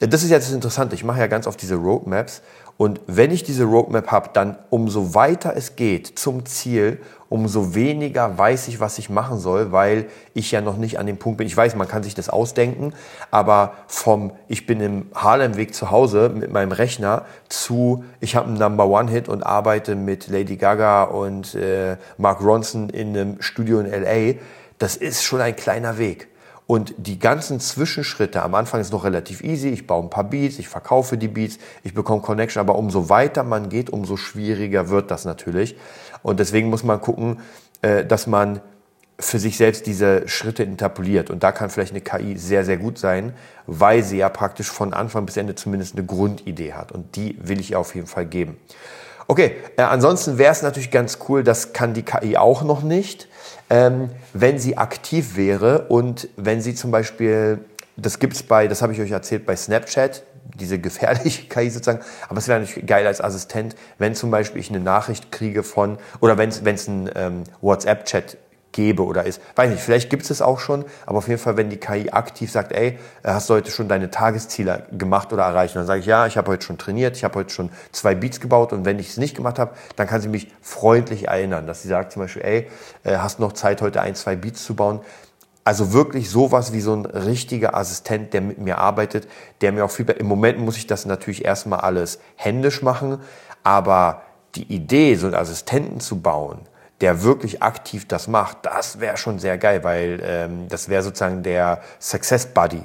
das 0.00 0.22
ist 0.22 0.30
jetzt 0.30 0.48
das 0.48 0.54
Interessante. 0.54 0.94
Ich 0.94 1.04
mache 1.04 1.20
ja 1.20 1.28
ganz 1.28 1.46
oft 1.46 1.60
diese 1.62 1.76
Roadmaps 1.76 2.42
und 2.78 3.00
wenn 3.06 3.30
ich 3.30 3.42
diese 3.42 3.64
Roadmap 3.64 4.10
habe, 4.10 4.30
dann 4.34 4.58
umso 4.68 5.14
weiter 5.14 5.54
es 5.56 5.76
geht 5.76 6.18
zum 6.18 6.44
Ziel, 6.44 6.98
umso 7.30 7.74
weniger 7.74 8.36
weiß 8.36 8.68
ich, 8.68 8.80
was 8.80 8.98
ich 8.98 9.08
machen 9.08 9.38
soll, 9.38 9.72
weil 9.72 10.06
ich 10.34 10.52
ja 10.52 10.60
noch 10.60 10.76
nicht 10.76 10.98
an 10.98 11.06
dem 11.06 11.16
Punkt 11.16 11.38
bin. 11.38 11.46
Ich 11.46 11.56
weiß, 11.56 11.74
man 11.74 11.88
kann 11.88 12.02
sich 12.02 12.14
das 12.14 12.28
ausdenken, 12.28 12.92
aber 13.30 13.72
vom 13.86 14.32
ich 14.46 14.66
bin 14.66 14.80
im 14.80 15.06
Harlemweg 15.14 15.74
zu 15.74 15.90
Hause 15.90 16.30
mit 16.34 16.52
meinem 16.52 16.72
Rechner 16.72 17.24
zu 17.48 18.04
ich 18.20 18.36
habe 18.36 18.48
einen 18.48 18.58
Number 18.58 18.86
One 18.86 19.10
Hit 19.10 19.28
und 19.28 19.42
arbeite 19.42 19.94
mit 19.94 20.28
Lady 20.28 20.56
Gaga 20.56 21.04
und 21.04 21.54
äh, 21.54 21.96
Mark 22.18 22.42
Ronson 22.42 22.90
in 22.90 23.16
einem 23.16 23.42
Studio 23.42 23.80
in 23.80 23.90
LA, 23.90 24.38
das 24.78 24.96
ist 24.96 25.24
schon 25.24 25.40
ein 25.40 25.56
kleiner 25.56 25.96
Weg. 25.96 26.28
Und 26.66 26.94
die 26.98 27.18
ganzen 27.20 27.60
Zwischenschritte, 27.60 28.42
am 28.42 28.54
Anfang 28.56 28.80
ist 28.80 28.92
noch 28.92 29.04
relativ 29.04 29.42
easy, 29.42 29.68
ich 29.68 29.86
baue 29.86 30.02
ein 30.02 30.10
paar 30.10 30.24
Beats, 30.24 30.58
ich 30.58 30.68
verkaufe 30.68 31.16
die 31.16 31.28
Beats, 31.28 31.58
ich 31.84 31.94
bekomme 31.94 32.22
Connection, 32.22 32.60
aber 32.60 32.76
umso 32.76 33.08
weiter 33.08 33.44
man 33.44 33.68
geht, 33.68 33.88
umso 33.88 34.16
schwieriger 34.16 34.88
wird 34.88 35.12
das 35.12 35.24
natürlich. 35.24 35.76
Und 36.22 36.40
deswegen 36.40 36.68
muss 36.68 36.82
man 36.82 37.00
gucken, 37.00 37.38
äh, 37.82 38.04
dass 38.04 38.26
man 38.26 38.60
für 39.18 39.38
sich 39.38 39.56
selbst 39.56 39.86
diese 39.86 40.28
Schritte 40.28 40.62
interpoliert. 40.62 41.30
Und 41.30 41.42
da 41.42 41.52
kann 41.52 41.70
vielleicht 41.70 41.92
eine 41.92 42.02
KI 42.02 42.36
sehr, 42.36 42.64
sehr 42.64 42.76
gut 42.76 42.98
sein, 42.98 43.32
weil 43.66 44.02
sie 44.02 44.18
ja 44.18 44.28
praktisch 44.28 44.70
von 44.70 44.92
Anfang 44.92 45.24
bis 45.24 45.36
Ende 45.36 45.54
zumindest 45.54 45.96
eine 45.96 46.04
Grundidee 46.04 46.74
hat. 46.74 46.92
Und 46.92 47.16
die 47.16 47.38
will 47.40 47.60
ich 47.60 47.70
ihr 47.70 47.78
auf 47.78 47.94
jeden 47.94 48.08
Fall 48.08 48.26
geben. 48.26 48.58
Okay, 49.28 49.56
äh, 49.76 49.82
ansonsten 49.82 50.38
wäre 50.38 50.52
es 50.52 50.62
natürlich 50.62 50.90
ganz 50.90 51.18
cool, 51.28 51.42
das 51.42 51.72
kann 51.72 51.94
die 51.94 52.02
KI 52.02 52.36
auch 52.36 52.62
noch 52.62 52.82
nicht 52.82 53.28
ähm, 53.70 54.10
wenn 54.32 54.58
sie 54.58 54.76
aktiv 54.76 55.36
wäre 55.36 55.86
und 55.88 56.28
wenn 56.36 56.60
sie 56.60 56.74
zum 56.74 56.90
Beispiel, 56.90 57.58
das 57.96 58.18
gibt's 58.18 58.42
bei, 58.42 58.68
das 58.68 58.82
habe 58.82 58.92
ich 58.92 59.00
euch 59.00 59.10
erzählt, 59.10 59.46
bei 59.46 59.56
Snapchat, 59.56 60.22
diese 60.54 60.78
gefährliche 60.78 61.44
KI 61.48 61.70
sozusagen, 61.70 62.00
aber 62.28 62.38
es 62.38 62.48
wäre 62.48 62.60
natürlich 62.60 62.86
geil 62.86 63.06
als 63.06 63.20
Assistent, 63.20 63.74
wenn 63.98 64.14
zum 64.14 64.30
Beispiel 64.30 64.60
ich 64.60 64.70
eine 64.70 64.80
Nachricht 64.80 65.32
kriege 65.32 65.62
von, 65.62 65.98
oder 66.20 66.38
wenn 66.38 66.50
es 66.50 66.88
ein 66.88 67.10
ähm, 67.14 67.44
WhatsApp-Chat 67.60 68.36
gäbe 68.76 69.04
oder 69.04 69.24
ist. 69.24 69.40
Weiß 69.56 69.70
nicht, 69.70 69.82
vielleicht 69.82 70.10
gibt 70.10 70.22
es 70.22 70.30
es 70.30 70.42
auch 70.42 70.60
schon, 70.60 70.84
aber 71.06 71.18
auf 71.18 71.28
jeden 71.28 71.40
Fall, 71.40 71.56
wenn 71.56 71.70
die 71.70 71.78
KI 71.78 72.10
aktiv 72.10 72.52
sagt, 72.52 72.72
ey, 72.72 72.98
hast 73.24 73.50
du 73.50 73.54
heute 73.54 73.70
schon 73.70 73.88
deine 73.88 74.10
Tagesziele 74.10 74.84
gemacht 74.92 75.32
oder 75.32 75.44
erreicht? 75.44 75.74
Und 75.74 75.80
dann 75.80 75.86
sage 75.86 76.00
ich, 76.00 76.06
ja, 76.06 76.26
ich 76.26 76.36
habe 76.36 76.52
heute 76.52 76.64
schon 76.64 76.78
trainiert, 76.78 77.16
ich 77.16 77.24
habe 77.24 77.38
heute 77.38 77.52
schon 77.52 77.70
zwei 77.90 78.14
Beats 78.14 78.38
gebaut 78.38 78.72
und 78.72 78.84
wenn 78.84 78.98
ich 78.98 79.08
es 79.08 79.16
nicht 79.16 79.34
gemacht 79.34 79.58
habe, 79.58 79.72
dann 79.96 80.06
kann 80.06 80.20
sie 80.20 80.28
mich 80.28 80.52
freundlich 80.60 81.28
erinnern, 81.28 81.66
dass 81.66 81.82
sie 81.82 81.88
sagt 81.88 82.12
zum 82.12 82.22
Beispiel, 82.22 82.42
ey, 82.42 82.66
äh, 83.04 83.16
hast 83.16 83.38
du 83.38 83.42
noch 83.42 83.54
Zeit, 83.54 83.80
heute 83.80 84.02
ein, 84.02 84.14
zwei 84.14 84.36
Beats 84.36 84.64
zu 84.64 84.76
bauen? 84.76 85.00
Also 85.64 85.92
wirklich 85.92 86.30
sowas 86.30 86.72
wie 86.72 86.80
so 86.80 86.94
ein 86.94 87.06
richtiger 87.06 87.74
Assistent, 87.74 88.34
der 88.34 88.42
mit 88.42 88.58
mir 88.58 88.78
arbeitet, 88.78 89.26
der 89.62 89.72
mir 89.72 89.84
auch 89.86 89.90
viel, 89.90 90.08
im 90.10 90.26
Moment 90.26 90.58
muss 90.58 90.76
ich 90.76 90.86
das 90.86 91.06
natürlich 91.06 91.44
erstmal 91.44 91.80
alles 91.80 92.20
händisch 92.36 92.82
machen, 92.82 93.18
aber 93.64 94.22
die 94.54 94.72
Idee, 94.72 95.16
so 95.16 95.26
einen 95.26 95.34
Assistenten 95.34 95.98
zu 95.98 96.20
bauen, 96.20 96.60
der 97.00 97.22
wirklich 97.22 97.62
aktiv 97.62 98.06
das 98.08 98.28
macht, 98.28 98.58
das 98.62 99.00
wäre 99.00 99.16
schon 99.16 99.38
sehr 99.38 99.58
geil, 99.58 99.84
weil 99.84 100.20
ähm, 100.22 100.68
das 100.68 100.88
wäre 100.88 101.02
sozusagen 101.02 101.42
der 101.42 101.80
Success 102.00 102.46
Buddy. 102.46 102.82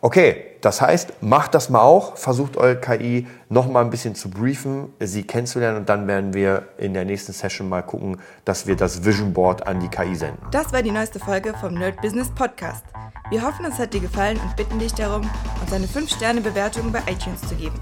Okay, 0.00 0.44
das 0.60 0.80
heißt, 0.80 1.22
macht 1.22 1.54
das 1.54 1.70
mal 1.70 1.80
auch, 1.80 2.16
versucht 2.16 2.56
eure 2.56 2.76
KI 2.76 3.26
noch 3.48 3.66
mal 3.68 3.80
ein 3.80 3.90
bisschen 3.90 4.14
zu 4.14 4.30
briefen, 4.30 4.92
sie 5.00 5.24
kennenzulernen 5.24 5.78
und 5.78 5.88
dann 5.88 6.06
werden 6.06 6.34
wir 6.34 6.68
in 6.78 6.94
der 6.94 7.04
nächsten 7.04 7.32
Session 7.32 7.68
mal 7.68 7.82
gucken, 7.82 8.20
dass 8.44 8.68
wir 8.68 8.76
das 8.76 9.04
Vision 9.04 9.32
Board 9.32 9.66
an 9.66 9.80
die 9.80 9.88
KI 9.88 10.14
senden. 10.14 10.38
Das 10.52 10.72
war 10.72 10.82
die 10.82 10.92
neueste 10.92 11.18
Folge 11.18 11.52
vom 11.60 11.74
Nerd 11.74 12.00
Business 12.00 12.30
Podcast. 12.32 12.84
Wir 13.30 13.42
hoffen, 13.42 13.64
es 13.64 13.78
hat 13.78 13.92
dir 13.92 14.00
gefallen 14.00 14.38
und 14.38 14.54
bitten 14.56 14.78
dich 14.78 14.94
darum, 14.94 15.28
uns 15.60 15.72
eine 15.72 15.86
5-Sterne-Bewertung 15.86 16.92
bei 16.92 17.00
iTunes 17.10 17.40
zu 17.48 17.56
geben. 17.56 17.80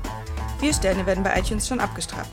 Vier 0.58 0.72
Sterne 0.72 1.04
werden 1.04 1.22
bei 1.22 1.38
iTunes 1.38 1.68
schon 1.68 1.80
abgestraft. 1.80 2.32